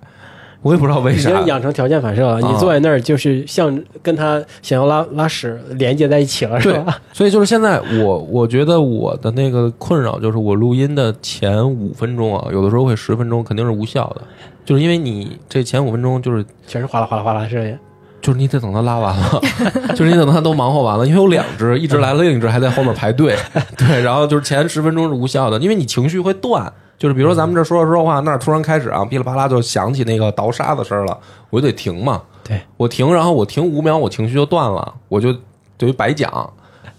[0.63, 1.45] 我也不知道为啥已经。
[1.45, 6.97] 养成条件反射了，你啊坐在那儿就是像跟他想要拉拉屎连接在一起了，是吧？
[7.13, 14.21] 所以就是现在我我觉得我的那个困扰就是我录音的前五分钟啊，有的时候会十分钟肯定是无效的，
[14.65, 17.77] 就是因为你这前五分钟就是全是哗啦哗啦哗啦的声音。
[18.21, 19.41] 就是你得等他拉完了，
[19.93, 23.35] 就是你等他都忙活完了，因为有两只，一只来了，另一只还在后面排队，
[23.75, 26.71] 对，然后就是前十分钟是无效的，因为你情绪会断。
[26.97, 31.17] 就是比如说咱们这说着说着话，那儿突然开始啊，噼里啪啦就响起那个倒沙子声了，
[31.49, 32.21] 我就得停嘛。
[32.43, 35.33] 对我停，然后我停五秒，我情绪就断了，我就
[35.77, 36.53] 等于白讲，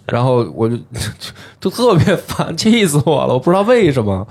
[0.07, 0.77] 然后我就
[1.61, 4.27] 就特别烦，气死我了，我不知道为什么。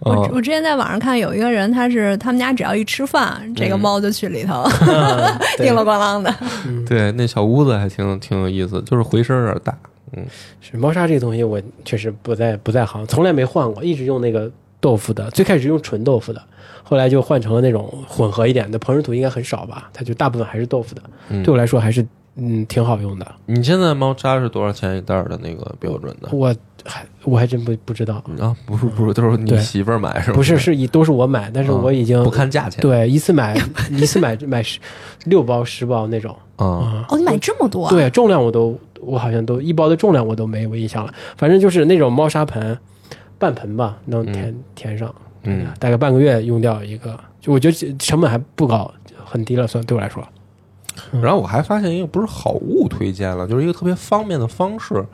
[0.00, 4.64] 我嗯我之前在网上看有一个人，他是他们家只要一吃饭，这个猫就去里头
[5.58, 6.34] 叮了咣啷的。
[6.86, 9.72] 对，那小屋子还挺挺有意思，就是回声有点大。
[10.16, 10.24] 嗯
[10.60, 15.30] 是猫砂这个东西，我确实不在不在行，从来没换过，一直用那个豆腐的。
[15.30, 16.42] 最开始用纯豆腐的，
[16.82, 18.78] 后来就换成了那种混合一点的。
[18.78, 19.90] 蓬氏土应该很少吧？
[19.92, 21.02] 它就大部分还是豆腐的。
[21.28, 23.26] 嗯对我来说还是嗯挺好用的。
[23.46, 26.28] 你现在猫砂是多少钱一袋的那个标准的？
[26.32, 30.36] 我还我还真不不知道，啊，不是不是，都是你媳妇儿买是吗？
[30.36, 32.80] 不是是一都是我买，但是嗯我已经不看价钱。
[32.80, 33.56] 对一次买
[33.90, 34.78] 一次买买十
[35.24, 37.06] 六包十包那种啊，啊。
[37.08, 37.90] 哦，你买这么多、啊？
[37.90, 42.78] 对，重量我都我好像都一包的重量我都没有印象了，反正就是那种猫砂盆，
[43.38, 48.92] 半盆吧，能填、填上，嗯，大概半个月用掉一个，就我觉得成本还不高，
[49.24, 50.26] 很低了，算对我来说。
[51.20, 55.04] 然后我还发现一个不是好物推荐了，就是一个特别方便的方式。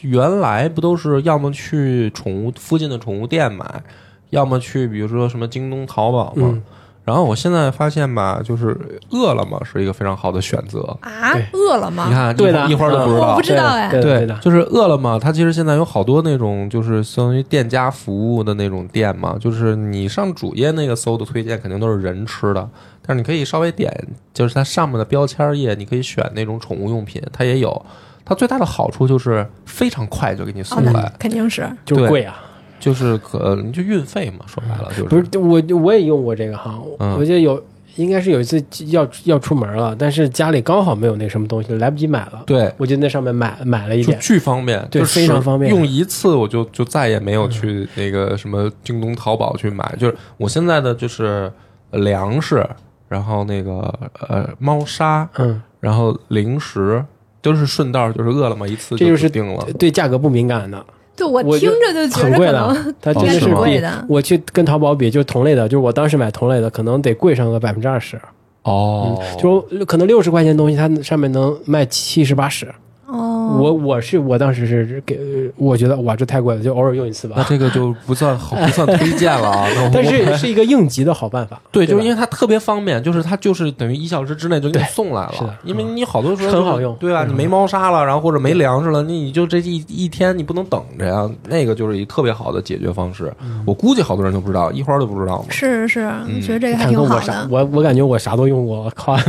[0.00, 3.82] 原来不都是要么去宠物附近的宠物店买，
[4.30, 6.48] 要么去比如说什么京东、淘宝嘛。
[6.52, 6.62] 嗯
[7.08, 8.76] 然后我现在发现吧，就是
[9.08, 10.80] 饿了么是一个非常好的选择。
[11.00, 12.04] 啊，饿了么？
[12.06, 13.40] 你看，对的一会儿都不知道我不。
[13.40, 22.68] 知道哎对对的，就是饿了么，它其实现在有好多那种就是相当于店家服务的那种店嘛，就是你上主页那个搜的推荐肯定都是人吃的，
[23.00, 23.90] 但是你可以稍微点，
[24.34, 27.86] 就是它上面的标签页，你可以选那种宠物用品，它也有。
[28.22, 31.62] 它最大的好处就是非非常快就给你送来，肯定是。
[31.86, 32.44] 对就是贵啊。
[32.78, 37.62] 就是可你就运费嘛，说白了就是不是我我也用过这个哈，嗯我记得有
[37.96, 42.44] 应该是有一次要要出门了，但是家里刚好没有那什么东西，来不及买了。
[42.46, 49.92] 对，我就在上面买买了一就点，巨方便，对就是非常方便用一次我就就再也没有去那个什么京东、淘宝去买。
[49.98, 51.52] 就是我现在的就是
[51.90, 52.64] 粮食，
[53.08, 53.92] 然后那个
[54.28, 57.04] 呃猫砂，嗯，然后零食，
[57.42, 59.66] 都是顺道就是饿了么一次这就是定了。
[59.76, 60.86] 对价格不敏感的，
[61.18, 68.18] 对我我听着就觉很贵得可能的，它真的哦是比贵的我去跟淘宝比，就同类的，就是我当时买同类的，可能得贵上个百分之二十。
[68.62, 72.66] 哦，就可能六十块钱东西，它上面能卖七十八十。
[73.08, 75.18] 哦，我我是我当时是给，
[75.56, 77.36] 我觉得哇这太贵了，就偶尔用一次吧。
[77.38, 79.66] 那这个就不算好，不算推荐了啊。
[79.92, 81.58] 但是是一个应急的好办法。
[81.72, 85.58] 对，就是因为为它特别方便，就是它就是等于一小时之内就给你送来是的了。
[85.64, 87.24] 因为你好多时候很好用对吧？
[87.24, 91.28] 你没猫砂了，然后或者没粮食了，你你就这一一天你不能等着呀。
[91.48, 93.32] 那个就是一特别好的解决方式。
[93.40, 95.46] 嗯我估计好多人都不知道，一花都不知道嘛。
[95.48, 97.48] 是是，嗯觉得这个还挺好看我啥，的。
[97.50, 99.16] 我我感觉我啥都用过，我靠。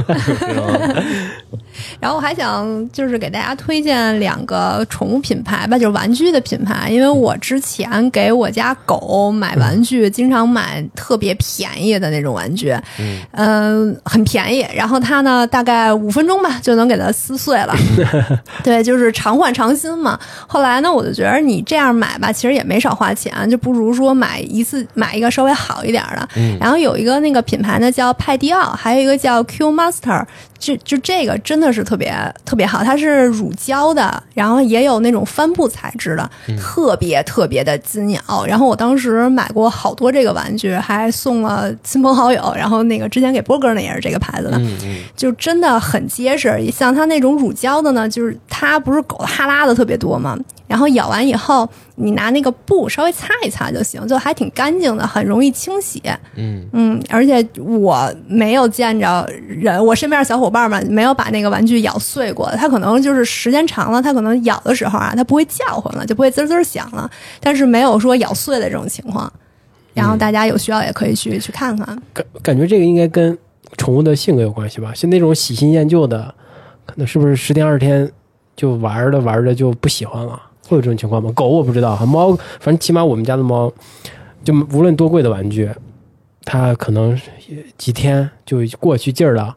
[1.99, 14.65] 然后我还想就是给大家推荐两个宠物品牌吧，就是玩具的品牌，因为我之前给我家狗买玩具，经常买特别便宜的那种玩具，嗯嗯，很便宜。
[14.73, 17.75] 然后它呢，大概五分钟吧就能给它撕碎了，
[18.63, 20.19] 对，就是常换常新嘛。
[20.47, 26.27] 后来呢，我就觉得你这样买吧，其实也没少花钱，就不如说买一次买一个稍微好一点的。
[26.35, 30.25] 嗯然后有一个那个品牌呢叫派迪奥，还有一个叫 Q Master，
[30.57, 32.13] 就就这个真的是特别
[32.45, 38.45] 特别好，它是乳胶的，然后也有那种帆布材质的，特别特别的金咬。
[38.45, 42.53] 然后我当时买过好多这个玩具，还送了亲朋好友。
[42.55, 44.61] 然后那个之前给波哥呢也是这个牌子的，
[45.15, 46.69] 就真的很结实。
[46.71, 50.37] 像它那种乳胶的呢，就是它不是狗哈拉的特别多嘛，
[50.69, 55.99] 然后咬完以后，你拿那个布稍微擦一擦就行，就还挺干净的，很容易清洗。
[56.35, 62.47] 嗯嗯，而且我没有见着人，我身边的小伙伴们没有把那个玩具咬碎过。
[62.55, 69.31] 它可能就是时间长了，它可能咬的时候啊，它不会叫唤了，就不会滋滋响了，但是没有说咬碎的这种情况。
[69.95, 71.99] 然后大家有需要也可以去去看看。
[72.13, 73.35] 感感觉这个应该跟
[73.77, 74.93] 宠物的性格有关系吧？
[74.93, 76.33] 像那种喜新厌旧的，
[76.85, 78.09] 可能是不是十天二十天
[78.55, 80.39] 就玩着玩着就不喜欢了？
[80.69, 81.31] 会有这种情况吗？
[81.35, 83.71] 狗我不知道哈，猫反正起码我们家的猫，
[84.43, 85.69] 就无论多贵的玩具，
[86.45, 87.19] 它可能
[87.77, 89.55] 几天就过去劲儿了，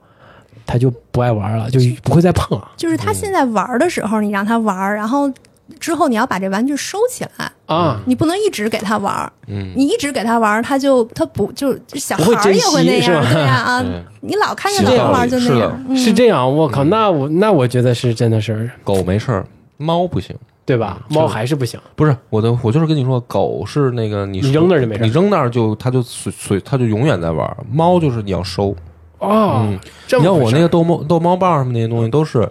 [0.65, 5.31] 它就不爱玩了，就不会再碰了就是它现在玩的时候，你让它玩，然后
[5.79, 8.01] 之后你要把这玩具收起来，啊。
[8.07, 9.31] 你不能一直给它玩。
[9.47, 13.85] 嗯，你一直给它玩，它就它不就小孩儿也会那样，
[14.21, 19.47] 你老看见老玩就那样，嗯是这样，我靠，那我那我觉得是真的是狗没事儿，
[19.77, 20.35] 猫不行。
[20.73, 21.03] 对吧？
[21.11, 25.07] 猫还是不行，不是我的，我就是跟你说，狗是那个你你扔那儿就没事儿。
[25.07, 27.55] 你扔那儿就它就随随它就永远在玩儿。
[27.71, 28.75] 猫就是你要收，
[29.19, 32.51] 哦你像我那个逗猫逗猫棒什么那些东西都是，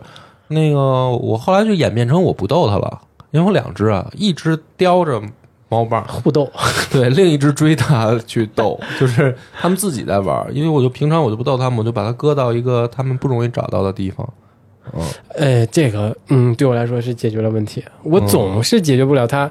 [0.49, 0.77] 那个
[1.09, 5.19] 我后来就演变成我不逗它了，因为我两只啊，一只叼着
[5.67, 6.47] 猫棒，互逗，
[6.93, 14.29] 对，另一只追它去逗， 就是他们自己在玩儿，因为我就平常我就不逗它们，我就把它搁到一个他们不容易找到的地方。
[14.93, 15.01] 嗯，
[15.37, 17.83] 哎，这个嗯，对我来说是解决了问题。
[18.03, 19.49] 我嗯总是解决不了他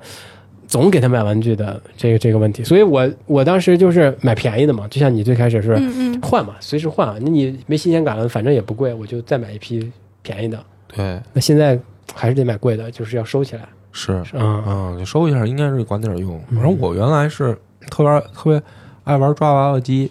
[0.67, 7.13] 总给他买玩具的这个这个问题，所以我我当时就是买便宜的嘛，就像你最开始是嗯嗯，换嘛，随时换。
[7.21, 9.91] 那你没新鲜感了，反正也不贵，我就再买一批
[10.23, 10.59] 便宜的。
[10.89, 11.79] 对，那现在
[12.15, 13.63] 还是得买贵的，就是要收起来。
[13.93, 16.41] 是，嗯嗯，就收一下，应该是管点用。
[16.53, 17.57] 反正我原来是
[17.89, 18.63] 特别特别
[19.03, 20.11] 爱玩抓娃娃机，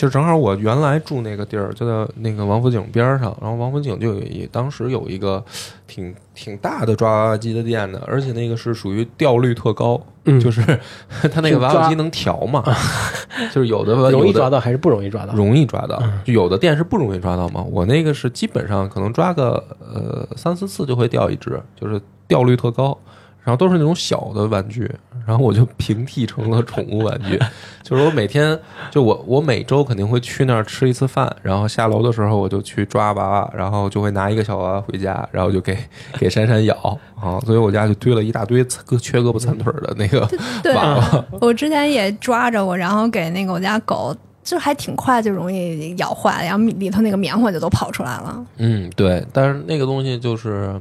[0.00, 5.44] 就正好我原来住那个地儿就在那个王府井边上，然后王府井就有一当时有一个
[5.86, 10.62] 挺挺大的抓娃娃机的店的，而且那个是属于掉率特高，嗯就是
[11.30, 12.64] 它那个娃娃机能调嘛，
[13.52, 15.34] 就是有的容易抓到还是不容易抓到？
[15.34, 17.62] 容易抓到，就有的店是不容易抓到嘛。
[17.70, 22.96] 我那个是基本上可能抓个呃三四次就会掉一只，就是掉率特高。
[23.42, 24.90] 然后都是那种小的玩具，
[25.26, 27.38] 然后我就平替成了宠物玩具。
[27.82, 28.56] 就是我每天
[28.90, 35.76] 就我我每周肯定会去那儿吃一次饭，然后下楼的时候我就去抓娃娃，然后就会拿一个小娃娃回家，然后就给
[36.18, 36.74] 给珊珊咬
[37.20, 37.40] 啊。
[37.40, 40.28] 所以我家就堆了一大堆胳缺胳膊残腿儿的那个
[40.62, 41.24] 对娃娃。
[41.40, 48.46] 我之前也抓着过，然后给那个我家狗，就还挺快就容易咬坏，然后里头那个棉花就都跑出来了。
[48.58, 50.80] 嗯，对，但是那个东西就是，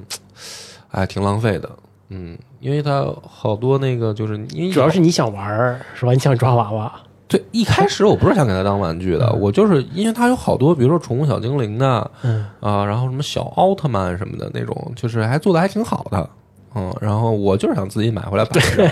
[0.91, 1.69] 哎，挺浪费的。
[2.09, 6.13] 嗯，因为它好多那个就是因为主要是你想玩儿是吧？
[6.13, 6.91] 你想抓娃娃，
[7.27, 16.29] 对一开始我不是想给它当玩具的，我就是因为它有好多，比如说宠物小精灵的嗯，啊，然后什么小奥特曼什么的那种，就是还做的还挺好的。
[16.75, 18.91] 嗯，然后我就是想自己买回来摆着，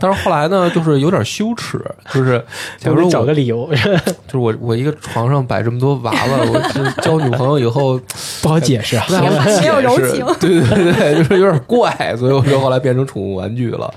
[0.00, 1.78] 但是后来呢，就是有点羞耻，
[2.12, 2.42] 就是
[2.78, 3.68] 假如说我找个理由，
[4.26, 8.00] 就是我我一个床上摆这么多娃娃，我是 交女朋友以后
[8.42, 9.04] 不好解释啊。
[9.06, 13.92] 不太好没有柔解释情对对对，就是有点怪，所以我就后来变成宠物玩具了。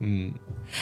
[0.00, 0.30] 嗯，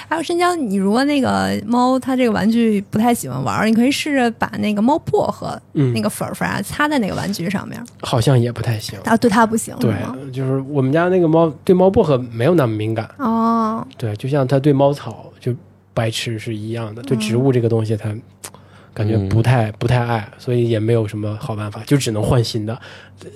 [0.08, 8.98] 还有生姜，你如果那个猫它这个玩具不太喜欢玩，你可以试着把那个猫薄荷、嗯那个粉粉啊擦在那个玩具上面，好像也不太行。
[9.04, 9.92] 啊，对它不行，对？，
[10.32, 15.54] 就是我们家那个猫对猫薄荷没有那么敏感，哦，对，就像它对猫草就
[15.94, 18.14] 白痴是一样的，对植物这个东西它
[18.94, 22.78] 感觉不太、不太爱，所以也没有什么好办法，就只能换新的。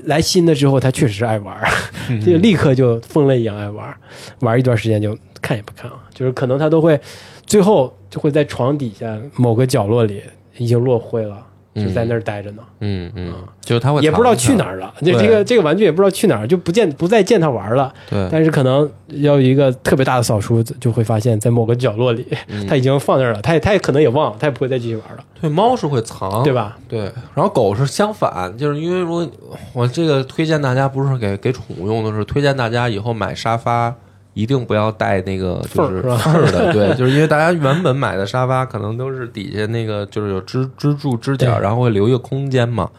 [0.04, 1.68] 来新的之后，他确实爱玩儿，
[2.24, 3.96] 就立刻就疯了一样爱玩儿，
[4.40, 7.00] 玩一段时间就看也不看了，就是可能他都会
[7.46, 10.22] 最后就会在床底下某个角落里
[10.58, 11.46] 已经落灰了，
[11.76, 12.62] 就在那儿待着呢。
[12.80, 17.92] 嗯嗯，就是他会也不知道去哪儿了，这这个这个玩具也不知道去哪儿，就不见不再见他玩了。
[18.10, 26.52] 对，但是可能要有一个特别大的扫除，就会发现，在某个角落里，嗯他已经放那儿了，他也他也可能也忘了，他也不会再继续玩了，对猫是会藏，对？
[26.52, 26.76] 吧？
[26.88, 27.00] 对，
[27.34, 29.28] 然后狗是相反，就是因为如果
[29.72, 33.94] 我这个推荐大家不是给给宠物用的，是推荐大家以后买沙发
[34.36, 42.90] 一定不要带那个就是缝儿是吧缝儿的，对， 就是因为大家原本买的沙发可能都是底下那个就是有支支柱支脚，然后会留一个空间嘛，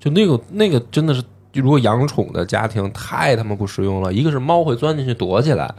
[0.00, 1.22] 就那个那个真的是，
[1.52, 5.72] 如果养宠的家庭太他妈不实用了，一个是猫会钻进去躲起来。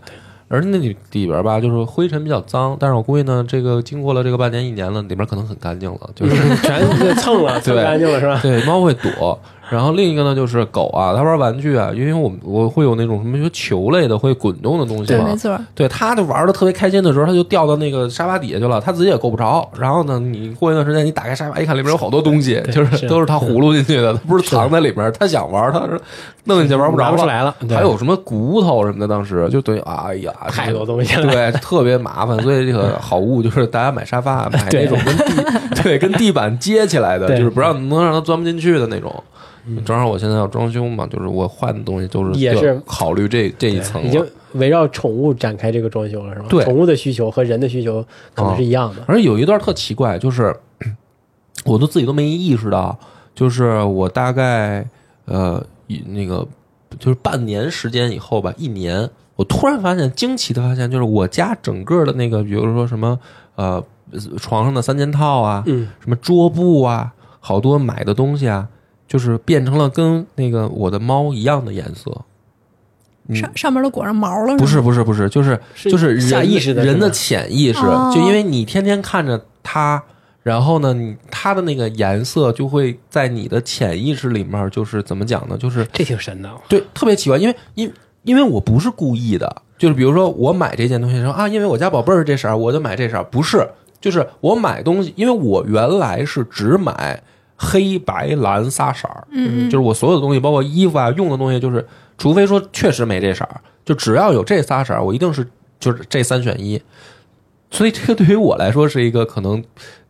[0.52, 8.40] 而且那里里边吧，就是灰尘比较脏，但是我估计呢，这个经过了这个半年一年了，里边可能很干净了，就是全就蹭了，蹭对干净了是吧？
[8.42, 9.40] 对，猫会躲。
[9.70, 15.58] 然后另一个呢，就是狗啊，它玩玩具啊，因为我们我会有那种什么说球类的会滚动的东西对，嘛没，错。
[15.76, 19.70] 对，它就玩的特别开心的时候，它就掉到那个沙发底下去了，它自己也够不着。
[19.80, 25.12] 然后呢，你过一段时间，你打开沙发一看，里面有好多东西，就是是都是它葫芦进去的，它不是藏在里面。
[25.20, 26.00] 它想玩，它是
[26.46, 32.42] 弄进去玩不着了不出来了还有什么骨头什么的，当时就等于哎呀，太多东西了对，特别麻烦。
[32.42, 39.24] 所以这个好物就是大家买沙发买那种跟地对跟地板接起来的， 就是不让能让它钻不进去的那种。
[39.86, 46.46] 正好我现在要装修嘛，就是我换的东西都是也是考虑这这一层，已经围绕宠物展开这个装修了是吧？
[46.50, 46.64] 对。
[46.64, 48.04] 宠物的需求和人的需求
[48.34, 49.04] 可能是一样的。
[49.08, 50.56] 而且有一段特奇怪，就是
[51.66, 52.98] 我都自己都没意识到，
[53.36, 54.86] 就是我大概
[55.26, 56.48] 呃以那个
[56.98, 63.20] 就是半年时间以后吧，一年，我突然发现惊奇的发现，就是我家整个的那个，比如说什么
[63.56, 63.84] 呃
[64.38, 68.68] 床上的三件套啊，嗯，什么桌布啊，好多买的东西啊，
[69.10, 72.10] 就是变成了跟那个我的猫一样的颜色。
[73.28, 74.82] 嗯上上面都裹上毛了，不是？
[74.82, 80.02] 不是不是，就是是就是人下意识的人的潜意识，哦就因为你天天看着它，
[80.42, 85.56] 然后呢，你它的那个颜色就会在你的潜意识里面，就是怎么讲呢？
[85.56, 86.50] 就是这挺神的。
[86.68, 87.94] 对，特别奇怪，因为因
[88.24, 93.64] 因为我不是故意的，就是比如说我买这件东西说啊，因为我家宝贝儿是这色儿，我就买这色儿，不是，
[94.02, 97.22] 就是我买东西，因为我原来是只买
[97.62, 101.86] 黑白蓝仨色儿，嗯嗯就是我所有的东西，包括衣服啊、用的东西，就是
[102.18, 105.46] 除非说确实没这色儿，就只要有这仨色儿，我一定是
[105.80, 106.82] 就是这三选一。
[107.70, 109.62] 所以这个对于我来说是一个可能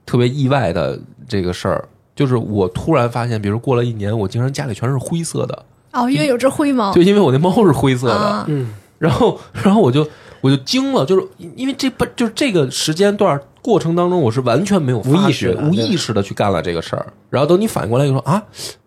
[0.06, 0.98] 特别意外的
[1.28, 10.08] 这个事儿，就是我突然发现，比如过了一年，我竟然家里全是灰色的，哦，因为有只灰猫就因为我那猫是灰色的，啊，嗯，然后然后我就
[10.42, 17.06] 我就惊了，就是因为这不就是这个时间段过程当中，我是完全没有发无意识无意识的去干了这个事儿。
[17.30, 18.42] 然后等你反应过来，就说啊，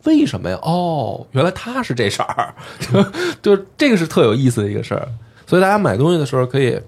[0.05, 0.59] 为什么呀？
[0.63, 2.55] 哦，原来他是这色儿，
[3.43, 5.09] 就就这个是特有意思的一个事儿。
[5.47, 6.81] 所以大家买东西的时候可以，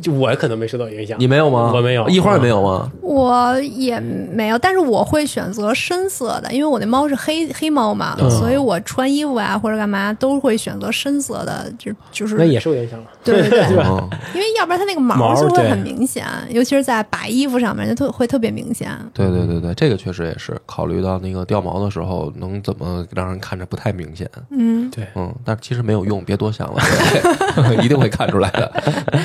[0.00, 1.16] 就我可能没受到影响。
[1.18, 1.70] 你没有吗？
[1.74, 2.90] 我没有一花也没有吗？
[3.02, 13.06] 我也没有，但是我会选择深色的，因为我那猫是黑黑猫嘛，嗯所以我穿衣服啊或者干嘛都会选择深色的，就就是那也受影响了。
[13.24, 18.90] 对对对，嗯 因为要不然它那个毛就会很明显，尤其是在白衣服上面就特会特别明显。
[19.12, 24.28] 对对对对，这个确实也是考虑到那个掉毛的时候能怎么让人看着不太明显。
[24.50, 26.80] 嗯，对嗯，但是其实没有用，别多想了，
[27.82, 28.72] 一定会看出来的。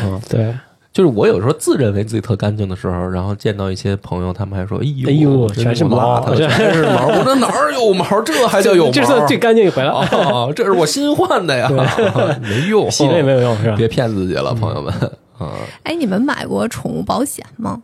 [0.03, 0.53] 嗯， 对，
[0.93, 8.21] 就是我有时候自认为自己特干净的时候，然后见到一些朋友，他们还说：“哎呦，哎呦全是毛邋遢， 全是毛。”我说哪儿有毛？
[8.21, 8.91] 这还叫有毛？
[8.91, 9.91] 这算最干净一回了。
[10.13, 11.67] 哦，这是我新换的呀，
[12.41, 13.75] 没用，洗了也没有用是吧？
[13.75, 14.93] 别骗自己了，朋友们。
[15.39, 17.81] 啊，哎，你们买过宠物保险吗？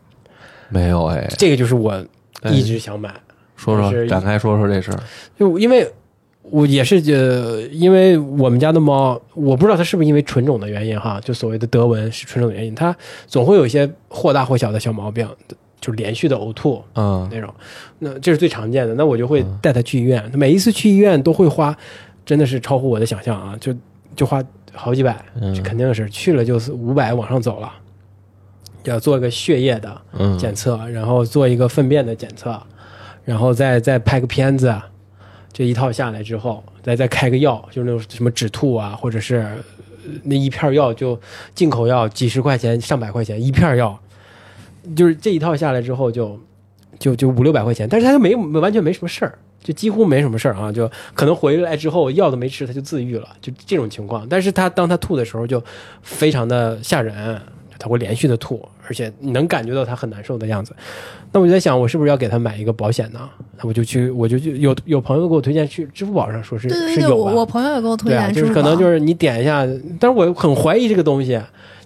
[0.69, 1.99] 没有哎，这个就是我
[2.51, 3.11] 一直想买，
[3.55, 4.99] 说说展开说说这事儿。
[5.37, 5.91] 就因为
[6.51, 12.95] 我也是呃，因为我们家的猫，我不知道它是不是因为纯种的原因哈，就所谓的德文是纯种的原因，它
[13.27, 15.27] 总会有一些或大或小的小毛病，
[15.79, 17.53] 就连续的呕吐嗯那种，
[17.99, 18.93] 那这是最常见的。
[18.95, 21.75] 那我就会带它去医院，每一次去医院都会花，
[22.25, 23.73] 真的是超乎我的想象啊，就
[24.15, 24.43] 就花
[24.73, 25.23] 好几百，
[25.63, 27.71] 肯定是去了就是五百往上走了。
[28.85, 32.59] 要做一个血液的嗯检测，然后做一个粪便的检测，
[33.25, 34.73] 然后再再拍个片子，
[35.51, 39.45] 这一套下来之后，再再开个药，就是那种什么止吐啊，或者是
[40.23, 41.19] 那一片药就
[41.53, 43.99] 进口药，几十块钱、上百块钱一片药，
[44.95, 46.39] 就是这一套下来之后就
[46.97, 54.27] 就就五六百块钱，但是他就没完全没什么事儿，就几乎没什么事儿啊，就可能回来之后药都没吃，他就自愈了，就这种情况。
[54.29, 55.61] 但是他当他吐的时候就
[56.01, 57.41] 非常的吓人，
[57.79, 60.75] 他会连续的吐，而且你能感觉到他很难受的样子。
[61.31, 63.27] 那我就在想，我是不是要给他买一个保险呢？
[63.57, 69.65] 那我就去，我就去有有朋友给我推荐去支付宝上说是对对对，是有吧我我朋友也给我推荐支付宝，就是可能就是你点一下，
[69.99, 71.39] 但是我很怀疑这个东西，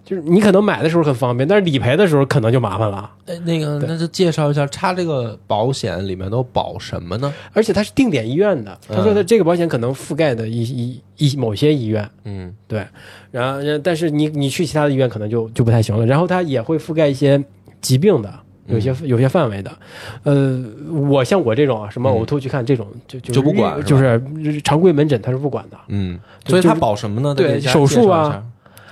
[0.05, 3.09] 就是你可能买的时候很方便，但是理赔的时候可能就麻烦了。
[3.25, 7.33] 哎，那个，那就介绍一下，它这个保险里面都保什么呢？
[7.53, 12.85] 而且它是定点医院的，他说嗯的这个保险可能覆盖的一一一某些医院，嗯对，
[13.31, 16.05] 然后但是你你去其他的医院可能就就不太行了。
[16.05, 17.41] 然后它也会覆盖一些
[17.79, 18.33] 疾病的，
[18.67, 19.71] 有些、有些范围的。
[20.23, 20.61] 呃，
[21.09, 25.77] 我像我这种啊，什么嗯呕吐去看这种就就就不管是就是常规门诊它是不管的。
[25.87, 27.33] 嗯，所以它保什么呢？
[27.33, 28.43] 对手术啊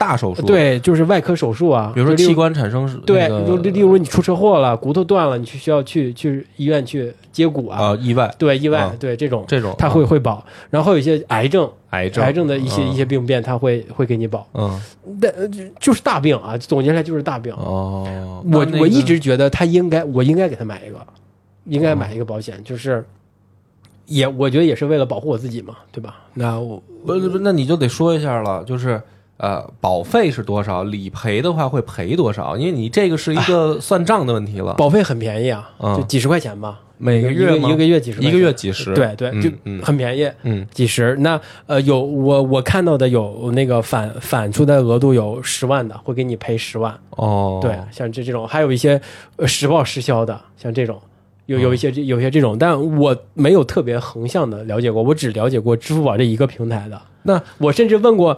[0.02, 8.34] 大手术，，对，就是外科手术啊，比如说器官产生对，就例例如你出车祸了，骨头断了，你去需要去去医院去接骨啊，啊意外。
[8.40, 14.82] 对，意外，啊对这种这种他会会保，然后有一些癌症，癌症癌症的一些、嗯一些病变，他会会给你保，嗯。
[15.22, 17.54] 但呃就就是大病啊，总结下来就是大病。
[17.54, 20.98] 哦，我我一直觉得他应该，我应该给他买一个，
[21.66, 23.06] 应该买一个保险，就是
[24.08, 26.22] 也我觉得也是为了保护我自己嘛，对吧？
[26.34, 29.02] 那我不不，那你就得说一下了，就是
[29.42, 30.84] 呃，保费是多少？
[30.84, 32.56] 理赔的话会赔多少？
[32.56, 39.50] 因为你这个是一个算账的问题了，保费很便宜啊，嗯就几十块钱吧，每个月一个月几十，一个月几十，对对，就
[39.84, 40.30] 很便宜。
[40.44, 46.96] 嗯几十，那呃有我我看到的有那个返返出的额度有十万的，会给你赔十万。
[47.18, 49.02] 哦，对，像这这种，还有一些
[49.38, 51.02] 呃实报实销的，像这种
[51.48, 57.02] 有有一些这有些这种，但我没有特别横向的了解过，我只了解过支付宝这一个平台的。
[57.24, 58.36] 那我甚至问过，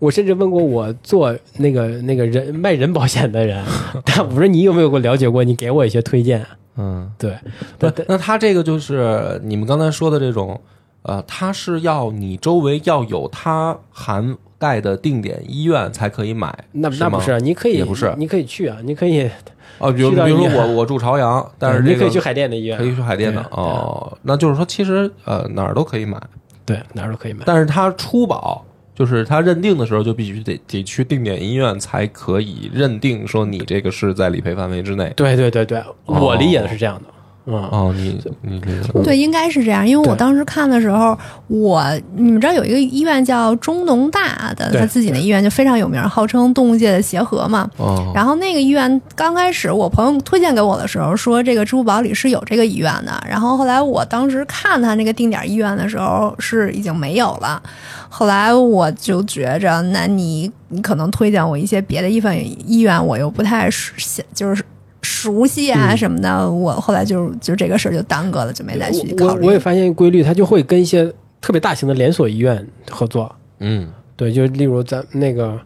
[0.00, 3.64] 我甚至问过我做那个那个人卖人保险的人，
[4.04, 5.44] 但我说你有没有过了解过？
[5.44, 6.44] 你给我一些推荐。
[6.76, 7.36] 嗯，对，
[7.78, 10.58] 不，那他这个就是你们刚才说的这种，
[11.02, 19.28] 呃，他是要你周围要有他涵盖的定点医院才可以买，那是那不是，你可以也不是你可以去啊，你可以，
[19.78, 26.18] 哦，比如 比如说我我住朝阳，但是这个你可以去海淀的医院，可以去海淀的哦，那就是说其实呃哪儿都可以买，
[26.64, 27.42] 对，哪儿都可以买。
[27.44, 28.64] 但是它出保。
[28.94, 35.12] 就是他认定的时候，就必须得得去定点医院才可以认定说你这个是在理赔范围之内。
[35.16, 37.04] 对对对对，我理解的是这样的。
[37.50, 41.84] 嗯，哦，你你这个对，应该是这样，因为我当时看的时候，我
[42.14, 47.68] 你们知道有一个医院叫中农大的，他自己的医院就非常有名，号称动物界的协和嘛。
[47.76, 53.12] 哦，然后那个医院刚开始我朋友推荐给我的时候说，这个支付宝里是有这个医院的。
[53.28, 57.60] 然后后来我当时看他那个定点医院的时候，是已经没有了。
[58.08, 63.68] 后来我就觉着，那你你可能推荐我一些别的医院医院，我又不太
[64.34, 64.64] 就是
[65.02, 66.50] 熟悉啊嗯什么的。
[66.50, 69.40] 我后来就就这个事儿就耽搁了，就没再去考虑。
[69.42, 73.34] 我我也发现规律，它就会跟一些特别大型的连锁医院合作。
[73.58, 75.58] 嗯对，就例如咱那个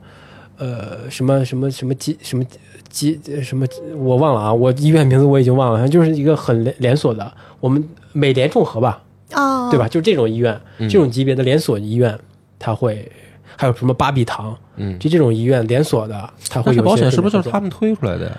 [0.58, 2.44] 呃什么什么什么基什么
[2.88, 3.66] 基什么，
[3.96, 7.82] 我忘了啊，我医院名字我已经忘了，反正就是一个很连连锁的，我们
[8.12, 9.88] 美联众合吧，哦，对吧？
[9.88, 12.16] 就这种医院，嗯这种级别的连锁医院，
[12.58, 13.10] 它会
[13.56, 18.32] 还有什么巴比堂，嗯，就这种医院连锁的，它会有保险是不是就是他们推出来的呀？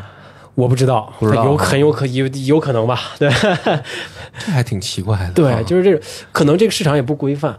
[0.56, 3.00] 我不知道，不知道有很有可有有可能吧？
[3.20, 5.32] 对这还挺奇怪的啊。
[5.36, 6.02] 对，就是这种，
[6.32, 7.58] 可能这个市场也不规范。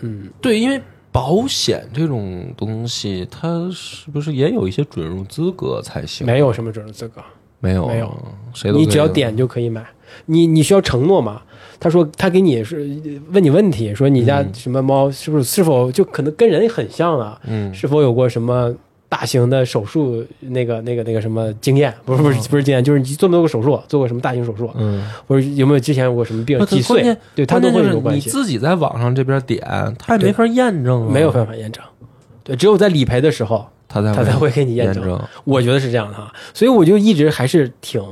[0.00, 6.26] 嗯，对，因为保险这种东西，它是不是也有一些准入资格才行？
[6.26, 7.20] 没有什么准入资格，
[7.60, 8.14] 没有没有，
[8.52, 9.84] 谁都你只要点就可以买。
[10.26, 11.42] 你你需要承诺嘛？
[11.80, 12.88] 他说他给你是
[13.30, 17.40] 问你问题，说你家嗯什么猫是不是是否就可能跟人很像啊？
[17.44, 18.74] 嗯是否有过什么
[19.08, 21.94] 大型的手术那个那个那个什么经验？
[22.04, 27.16] 不是不是不是经验，就是你做没做过手术，做过什么大型手术，嗯，或者有没有之前有过什么病几岁？
[27.34, 29.60] 对他都会有关系，你自己在网上这边点，
[29.98, 31.82] 他也没法验证啊，没有办法验证。
[32.44, 34.96] 对，只有在理赔的时候，他才他才会给你验证。
[34.96, 35.28] 验证。
[35.44, 38.02] 我觉得是这样的哈，所以我就一直还是挺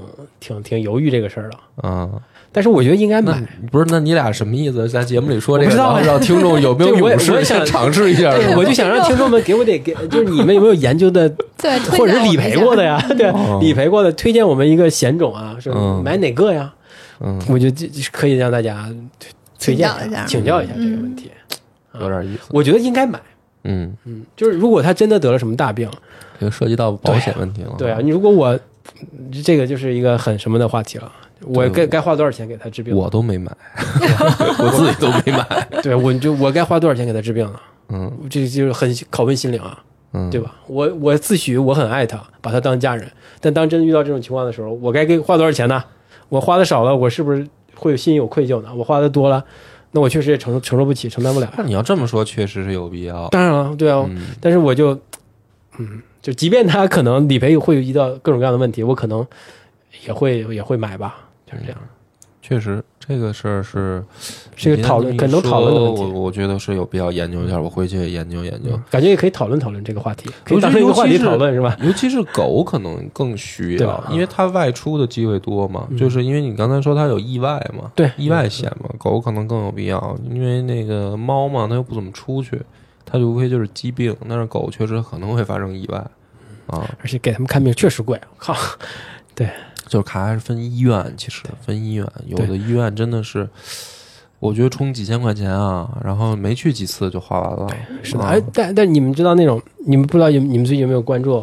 [0.41, 1.59] 挺挺犹豫这个事儿的。
[1.83, 2.21] 嗯，
[2.57, 3.39] 但是我觉得应该买。
[3.71, 3.85] 不是？
[3.91, 4.89] 那你俩什么意思？
[4.89, 8.33] 在节目里说这个，不知道然后让听众有没有 勇士想尝试一下？
[8.35, 11.29] 对，我就想让听众们给我得给，就是你们有没有研究的，
[11.61, 12.99] 对，或者是理赔过的呀？
[13.19, 16.73] 对哦，理赔过的，推荐我们一个险种啊，是嗯买哪个呀？
[17.21, 18.89] 嗯，我觉得这这可以让大家
[19.61, 21.31] 推荐一下请教一下这个问题。
[22.01, 22.41] 有点意思。
[22.53, 23.21] 我觉得应该买，
[23.65, 25.91] 嗯，嗯，就是如果他真的得了什么大病，
[26.41, 27.75] 这个涉及到保险问题了。
[27.77, 28.59] 对啊，你如果我
[29.45, 31.11] 这个就是一个很什么的话题了，
[31.43, 32.95] 我该该花多少钱给他治病？
[32.97, 33.55] 我都没买，
[34.59, 35.69] 我自己都没买。
[35.83, 37.61] 对我就我该花多少钱给他治病啊？
[37.89, 39.83] 嗯这就是很拷问心灵啊。
[40.13, 40.55] 嗯，对吧？
[40.67, 43.11] 我我自诩我很爱他，把他当家人，
[43.41, 45.83] 但当真遇到这种情况的时候，我该给花多少钱呢？
[46.29, 48.75] 我花的少了，我是不是会有心有愧疚呢？
[48.75, 49.45] 我花的多了，
[49.91, 51.53] 那我确实也承受承受不起，承担不了。
[51.59, 53.29] 那你要这么说，确实是有必要。
[53.29, 54.99] 当然了，对啊，嗯但是我就，
[55.79, 59.27] 嗯，就即便他可能理赔会遇到各种各样的问题，我可能
[60.07, 61.79] 也会也会买吧，就是这样。
[62.43, 64.05] 确实，这个事儿是
[64.55, 68.79] 是一个讨论可能讨论的问题我我觉得是有必要研究一下，我回去研究研究。
[68.89, 71.77] 感觉也可以讨论讨论这个话题，可以当成一个话题讨论是吧？
[71.83, 82.63] 尤其是狗可能更需要因为它外出的机会多嘛，嗯就是因为你刚才说它有意外嘛，对意外险嘛，狗可能更有必要，因为那个猫嘛，它又不怎么出去，
[83.05, 85.99] 它就无非就是疾病，但是狗确实可能会发生意外
[86.69, 88.55] 啊，而且给他们看病确实贵，靠，
[89.89, 93.49] 就是卡还是分医院，其实分医院，有的医院真的是。
[94.39, 97.67] 我觉得充几千块钱啊，然后没去几次就花完了。
[98.05, 98.21] 是的。
[98.21, 101.37] 啊哎，但但你们知道那种，你们不知道有你们最近有没有关注？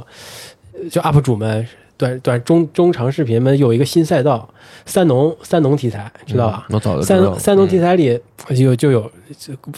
[0.73, 1.67] 呃就 UP 主们
[1.97, 4.47] 短短中中长视频们有一个新赛道，
[4.85, 6.65] 三农三农题材，知道吧？
[6.69, 7.31] 嗯我早就知道了。
[7.33, 8.19] 三三农题材里
[8.49, 9.11] 有就有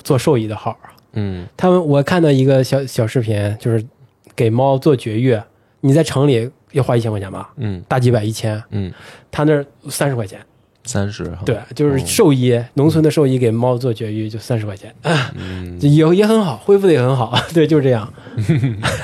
[0.03, 0.77] 做兽医的号，
[1.13, 3.83] 嗯，他们我看到一个小小视频，就是
[4.35, 5.39] 给猫做绝育，
[5.79, 8.91] 你在城里要花一千块钱吧，嗯大几百一千，嗯
[9.31, 10.39] 他那儿三十块钱。
[10.83, 11.35] 三十。
[11.43, 14.93] 对，就是兽医，农村的兽医给猫做绝育就三十块钱，
[15.35, 17.35] 嗯， 也也很好，恢复的也很好。
[17.55, 18.13] 对，就是这样。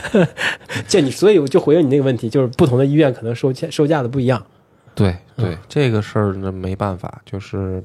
[0.87, 4.45] 见你，所以我就回应你那个问题，就是不同的医院可能收钱售价的不一样。
[4.93, 7.83] 对嗯对，这个事儿呢没办法，就是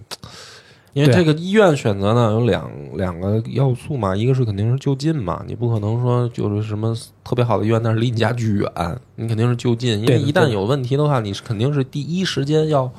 [0.97, 12.91] 因为这个医院选择呢有两两个要素嘛，一个是肯定是就近嘛，你不可能说就是什么特别好的医院，但是离你家巨远，你肯定是就近，因为一旦有问题的话，你是肯定是第一时间要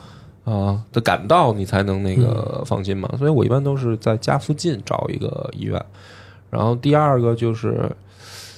[0.44, 3.10] 啊的赶到，你才能那嗯个放心嘛。
[3.18, 5.84] 所以我一般都是在家附近找一个医院，
[6.52, 7.92] 然后第二个就是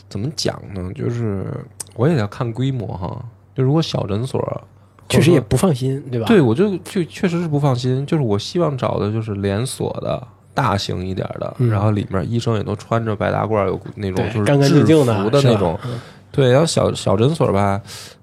[0.09, 0.91] 怎么讲呢？
[0.93, 1.47] 就是
[1.95, 3.25] 我也要看规模哈，
[3.55, 4.61] 就如果小诊所。
[5.09, 6.25] 确实也不放心，对吧？
[6.27, 10.25] 对，我就就确实是不放心，就是我希望找的就是连锁的。
[10.51, 15.79] 大型一点的，嗯然后里面医生也都穿着白大褂，有那种就是干干净净的的那种。
[15.85, 15.91] 嗯
[16.33, 17.81] 对，然后小小诊所吧，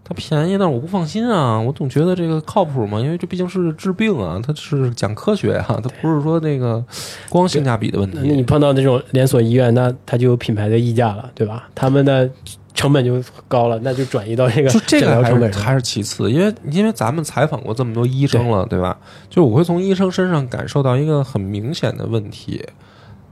[0.08, 6.82] 它便宜，但是我不放心啊，我总觉得这个靠谱嘛，因为这毕竟是治病啊，它是讲科学啊，它不是说那个
[7.28, 8.46] 光性价比的问题那你。
[8.46, 11.68] 碰到那种连锁医院，那它就有品牌的溢价了，对吧？
[11.74, 12.30] 他们的
[12.74, 15.52] 成本就高了，那就转移到这个就这诊个还是疗成本。
[15.52, 18.96] 还是其次，因为因为咱们采访过这么多医生了，对吧？
[19.28, 22.64] 就我会从医生身上感受到一个很明显的问题，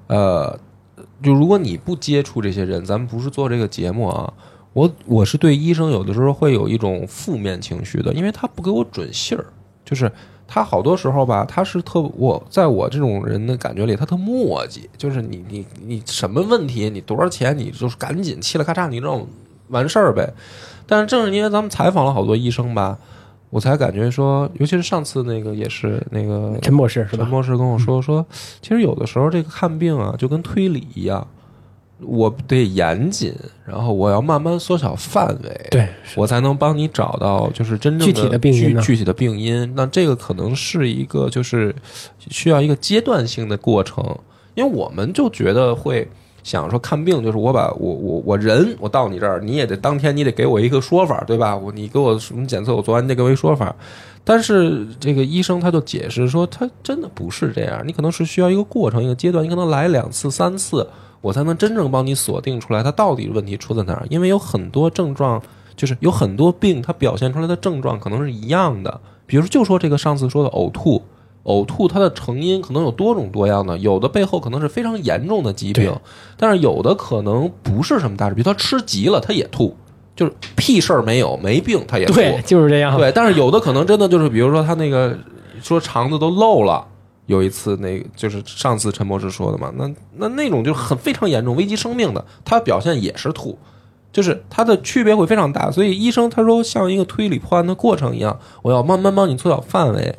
[0.09, 0.59] 呃，
[1.23, 4.33] 就如果你不接触这些人，咱们不是做这个节目啊，
[4.75, 9.47] 我我是对医生有的时候会有一种负面情绪的，因为他不给我准信儿，
[9.85, 10.11] 就是
[10.47, 19.27] 他好多时候吧，他是特我在我这种人的感觉里，他特磨叽，就是你你你什么问题，你多少钱，你就是赶紧嘁哩咔嚓，你这种
[19.69, 20.35] 完事儿呗。
[20.87, 22.99] 但是正是因为咱们采访了好多医生吧，
[23.51, 27.23] 我才感觉说，尤其是上次那个也是那个陈博士是吧？
[27.23, 28.27] 陈博士跟我说说，
[28.61, 31.27] 其实有的时候这个看病啊，就跟推理一样，
[32.07, 33.35] 我得严谨，
[33.65, 39.73] 然后我要慢慢缩小范围，对，我才能帮你找到就是真正具体的病因呢具具体的病因。
[39.75, 41.75] 那这个可能是一个就是
[42.31, 44.05] 需要一个阶段性的过程，
[44.55, 46.09] 因为我们就觉得会。
[46.43, 51.57] 想说看病就是我把我我我人我到你这儿，你也得当天你得给我一个说法，对吧？
[51.57, 53.75] 我你给我什么检测，我做完你得给我一说法。
[54.25, 60.87] 但是这个医生他就解释说，他真的不是这样，你可能是需要一个过程，一个阶段，你可能来两次、三次，
[61.25, 64.07] 我才能真正帮你锁定出来它到底问题出在哪儿。
[64.11, 65.41] 因为有很多症状，
[65.75, 69.01] 就是有很多病，它表现出来的症状可能是一样的。
[69.25, 71.03] 比如就说这个上次说的呕吐，
[71.45, 75.91] 呕吐它的成因可能有多种多样的，有的背后可能是非常严重的疾病，
[76.37, 79.75] 但是有的可能不是什么大事，比如他吃急了他也吐，
[80.15, 82.13] 就是屁事儿没有，没病他也吐。
[82.13, 82.95] 对，就是这样。
[82.99, 85.17] 对，但是有的可能真的就是，比如说他那个
[85.63, 86.87] 说肠子都漏了，
[87.27, 93.59] 有一次那就是上次陈博士说的嘛，那那那种就很非常严重、危及生命的，他表现也是吐，
[94.13, 95.71] 就是它的区别会非常大。
[95.71, 100.19] 所以医生他说像一个推理破案的过程一样，我要慢慢帮你缩小范围，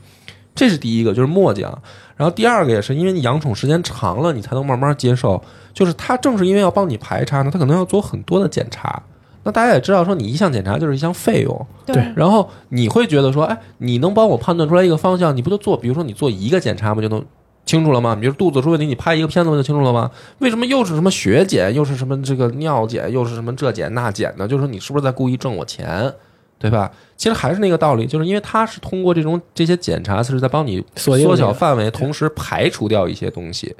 [0.56, 1.82] 这是第一个，就是墨迹啊。
[2.16, 5.44] 然后第二个也是因为你养宠时间长了，你才能慢慢接受。
[5.74, 9.04] 就是他正是因为要帮你排查呢，他可能要做很多的检查。
[9.46, 17.24] 那大家也知道，说你一项检查就是一项费用，对然后你会觉得说，哎，你能帮我判断出来一个方向，你不就做，比如说你做一个检查不就能
[17.64, 18.18] 清楚了吗？
[18.20, 20.10] 比如肚子出问题，你拍一个片子不就清楚了吗？
[20.40, 24.48] 为什么又是什么血检，又是什么这个尿检，又是什么这检那检的？
[24.48, 26.12] 就是说你是不是在故意挣我钱，
[26.58, 26.92] 对吧？
[27.16, 33.76] 其实还是那个道理，就是因为他是通过这种这些检查是在帮你缩小范围，同时排除掉一些东西。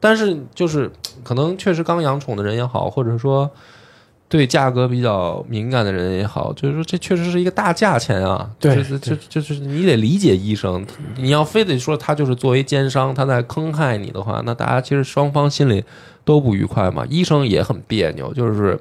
[0.00, 0.90] 但是就是
[1.24, 3.50] 可能确实刚养宠的人也好，或者说
[4.28, 8.50] 对价格比较敏感的人也好，就是说这确实是一个大价钱啊。
[8.60, 15.82] 对就是就就是你得理解医生，你要非得说他就是作为奸商，他在坑害你的话，那大家其实双方心里
[16.24, 17.06] 都不愉快嘛。
[17.08, 18.78] 医生也很别扭，就是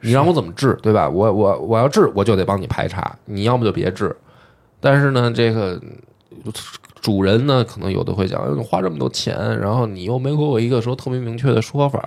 [0.00, 1.08] 你让我怎么治，对吧？
[1.08, 4.14] 我我我要治，我就得帮你排查，你要么就别治。
[4.80, 5.80] 但是呢，这个
[7.04, 12.00] 主人呢，可能有的会讲，哎花这么多钱，然后你又没给我一个说特别明确的说法，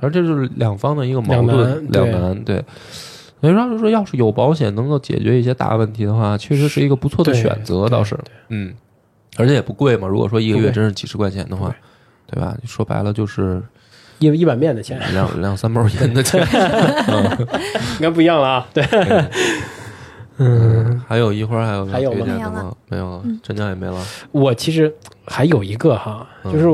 [0.00, 2.62] 反正这就是两方的一个矛盾，两难，对。
[3.40, 8.16] 所以说，说要是有保险能够解决一些大问题的话，确实是一个不错的选择，倒是，
[8.50, 8.72] 嗯，
[9.36, 10.06] 而且也不贵嘛。
[10.06, 11.74] 如果说一个月真是几十块钱的话，
[12.28, 12.56] 对吧？
[12.64, 13.60] 说白了就是
[14.20, 16.46] 一一碗面的钱，两两三包烟的钱。
[17.98, 18.68] 应该不一样了啊。
[18.72, 18.84] 对，
[20.42, 22.24] 嗯，还有一会儿还有还有吗？
[22.26, 22.76] 没有了？
[22.88, 24.02] 没有了，镇江也没了。
[24.32, 24.92] 我其实
[25.26, 26.52] 还有一个哈，嗯。
[26.52, 26.66] 就是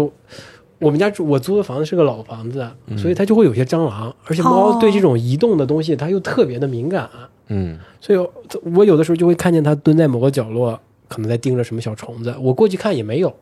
[0.78, 2.96] 我们家住我租的房子是个老房子，嗯。
[2.96, 7.10] 所以它就会有些蟑螂，而且猫对这种移动的东西它又特别的敏感，
[7.48, 7.76] 嗯。
[8.00, 8.28] 所以
[8.74, 13.34] 我有的时候就会看见它蹲在某个角落，可能在盯着什么小虫子，我过去看也没有。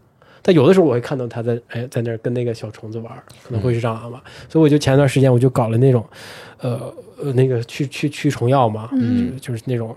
[0.46, 3.12] 但有的时候我会看到它在哎在那儿跟那个小虫子玩，
[3.46, 4.22] 可能会是蟑螂吧。
[4.48, 6.04] 所以我就前段时间我就搞了那种，
[6.60, 9.32] 呃呃那个驱驱驱虫药嘛，嗯。
[9.38, 9.96] 就就是那种呃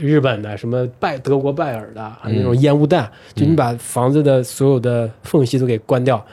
[0.00, 6.24] 日本的什么拜德国拜耳的，还有那种嗯烟雾弹，就你把房子的所有的缝隙都给关掉，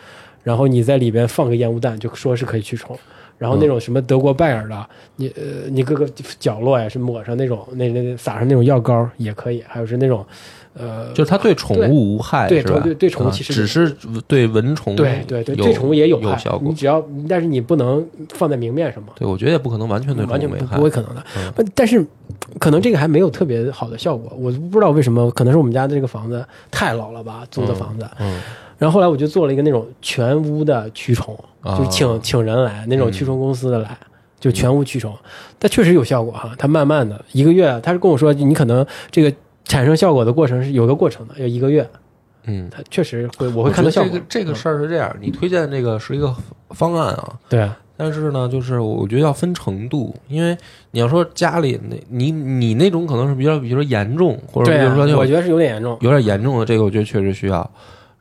[0.43, 2.97] 然后你在里边放个烟雾弹，就说是可以驱虫。
[3.37, 6.07] 然后那种什么德国拜耳的，你呃你各个
[6.39, 10.23] 角落呀是抹上那种那那那撒上那种药膏也可以，还有是那种
[10.73, 12.79] 呃就是它对宠物无害，对是吧？
[12.83, 13.95] 对对宠物啊其实只是
[14.27, 16.61] 对蚊虫对对对对宠物也有害，有效果。
[16.67, 20.83] 你只要但是你不能放在明面上嘛，对，我觉得也不可能完全对宠完全没害不。
[20.83, 21.23] 会可能的。
[21.37, 22.05] 嗯但是
[22.59, 28.07] 可能这个还没有特别好的效果，我不知道为什么，可能是我们家的这个房子太老了吧，租的房子。
[28.19, 28.39] 嗯
[28.77, 33.95] 然后后来我就做了一个那种全屋的驱虫，啊就是请请人来，那种嗯驱虫公司的来，
[34.39, 35.13] 就全屋驱虫，
[35.59, 36.51] 它确实有效果哈。
[36.57, 39.31] 它慢慢的一个月，他是跟我说，你可能这个
[39.65, 41.87] 产生效果的过程是有个过程的，要一个月，
[42.45, 44.25] 嗯，它确实会我我会看到效果这个。
[44.27, 46.35] 这个事儿是这样，你推荐这个是一个
[46.71, 50.57] 方案啊，对啊，但是呢，就是我觉得要分程度，因为
[50.91, 55.97] 你要说家里那你你那种可能是比较比如说严重，或者比如说那，种我觉得是有点严重。
[56.01, 57.71] 有点严重的，这个我觉得确实需要。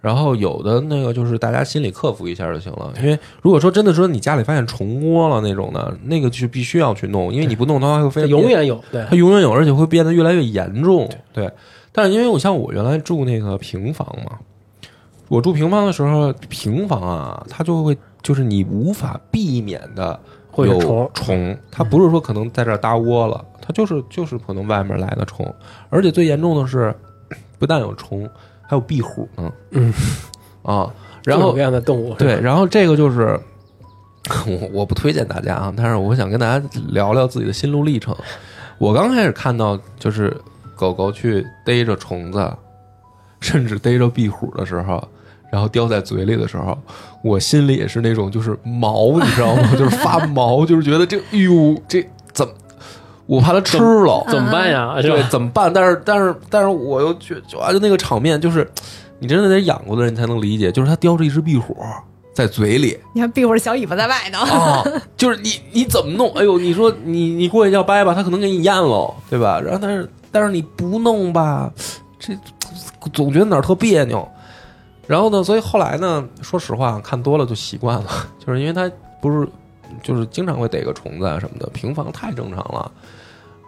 [0.00, 9.04] 然后有的那个就是大家心里克服一下就行了，因为如果说真的说你家里发现虫窝了那种的，那个就必须要去弄，因为你不弄的话会非它永远有，对。
[9.10, 11.08] 它永远有，而且会变得越来越严重。
[11.32, 11.50] 对，
[11.92, 14.38] 但是因为我像我原来住那个平房嘛，
[15.28, 20.18] 我住平房的时候，平房啊，它就会就是你无法避免的
[20.50, 21.10] 会有虫。
[21.12, 25.54] 虫，它不是说可能在这儿搭窝了，它就是就是可能外面来的虫，
[25.90, 26.94] 而且最严重的是，
[27.58, 28.28] 不但有虫，
[28.70, 29.52] 还有壁虎呢。
[29.72, 29.92] 嗯
[30.62, 30.88] 啊，
[31.26, 33.36] 然后各种各样的动物，对，然后这个就是
[34.46, 38.14] 我我不推荐大家啊，但是我想跟大家聊聊自己的心路历程。
[38.78, 40.34] 我刚开始看到就是
[40.76, 42.48] 狗狗去逮着虫子，
[43.40, 45.02] 甚至逮着壁虎的时候，
[45.50, 46.78] 然后叼在嘴里的时候，
[47.24, 49.68] 我心里也是那种就是毛，你知道吗？
[49.76, 52.54] 就是发毛，就是觉得这，哎呦，这怎么？
[53.30, 55.00] 我怕它吃了，怎么办呀？
[55.00, 55.72] 是对，怎么办？
[55.72, 58.68] 但是但是但是我又觉就啊，就那个场面，就是
[59.20, 61.76] 你真的得养过的人才能理解，就是它叼着一只壁虎
[62.34, 64.84] 在嘴里你看壁虎小尾巴在外头，啊，
[65.16, 66.32] 就是你你怎么弄？
[66.34, 69.60] 哎呦，你说你你过去要掰吧，它可能给你咽喽，对吧？
[69.60, 71.70] 然后但是但是你不弄吧，
[72.18, 72.36] 这
[73.12, 74.28] 总觉得哪儿特别扭。
[75.06, 78.10] 然后呢，所以后来呢，说实话，看多了就习惯了，
[78.44, 79.48] 就是因为它不是
[80.02, 82.90] 就是经常会逮个虫子啊什么的，平房太正常了。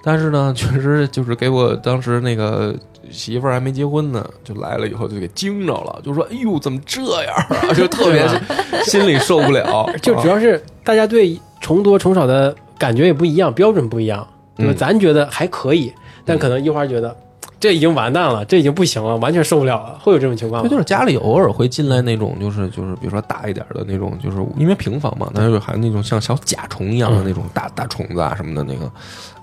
[0.02, 2.74] 但是呢，确实就是给我当时那个
[3.10, 8.26] 媳妇儿还没结婚呢，就来了以后就给惊着了，就说：“哎呦，怎么这样啊？” 就特别
[8.84, 14.26] 心里受不了， 就主要是大家对虫多虫少的感觉也不一样，标准不一样，
[14.56, 14.72] 对吧？
[14.72, 15.92] 嗯咱觉得还可以，
[16.24, 17.14] 但可能一花觉得
[17.62, 20.70] 这已经完蛋了，这已经不行了，完全受不了了，会有这种情况对，吗？
[20.72, 28.90] 就是家里偶尔会进来那种，就是就是，比如说大一点的那种，就是因为平房嘛，那就还有那种像小甲虫一样的那种大大虫子啊什么的那个，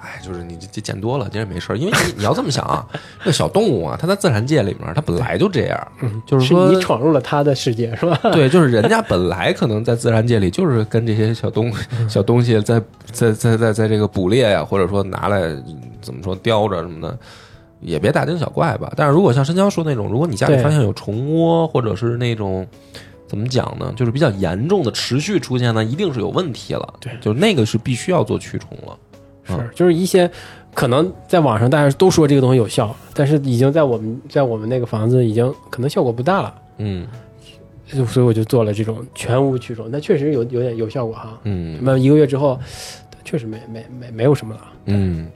[0.01, 2.85] 哎，就是你这见多了，其实没事儿，因为你你要这么想啊，
[3.23, 5.87] 这小动物啊，它在自然界里面，它本来就这样，
[6.25, 8.19] 就是是说你闯入了它的世界，是吧？
[8.33, 11.71] 对，就是人家本来可能在自然界里就是跟这些小东
[12.09, 12.81] 小东西在
[13.13, 15.55] 在在在在这个捕猎呀，或者说拿来
[16.01, 17.17] 怎么说叼着什么的，
[17.81, 18.91] 也别大惊小怪吧。
[18.95, 22.67] 但是如果像申江说那种，如果你家里发现有虫窝，或者是那种
[23.27, 26.93] 怎么讲呢，就是比较严重的持续出现呢，一定是有问题了。
[26.99, 28.97] 对就那个是必须要做驱虫了。
[29.45, 30.29] 是，就是一些
[30.75, 37.07] 可能在网上大家都说这个东西有效，但是已经在我们在我们那个房子已经可能效果不大了，嗯
[37.91, 41.39] 就所以我就做了这种全屋驱虫，那确实有有点有效果哈。
[41.45, 42.59] 嗯那么一个月之后，
[43.25, 44.61] 确实没没没没有什么了。
[44.85, 45.27] 嗯，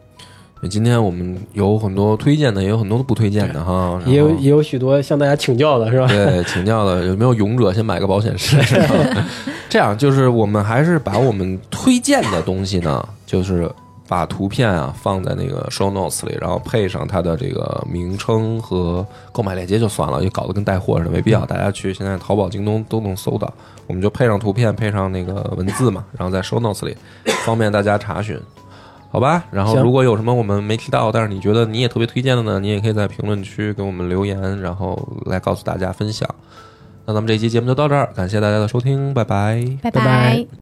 [0.67, 6.07] 今天我们有很多推荐的，也有很多不推荐的哈，也有也有许多向大家请教的是吧？
[6.07, 8.81] 对， 请教的有没有勇者先买个保险试试？
[9.69, 13.69] 这样就是我们还是把我们推荐的东西呢，就是
[14.07, 21.45] 把图片啊放在那个 show notes 里，然后配上它的这个名称和购买链接就算了，就搞得跟带货似的，没必要。
[21.45, 23.51] 大家去现在淘宝、京东都能搜到，
[23.87, 26.95] 我们就配上图片，配上那个文字嘛，然后在 show notes 里，
[27.43, 28.39] 方便大家查询。
[29.13, 36.27] 好吧，然后如果有什么我们没提到，但是你觉得你也特别推荐的呢，你也可以在评论区给我们留言，然后来告诉大家分享。
[37.05, 39.63] 那咱们这期节目就到这儿，感谢大家的收听，拜拜。
[39.83, 40.47] 拜拜拜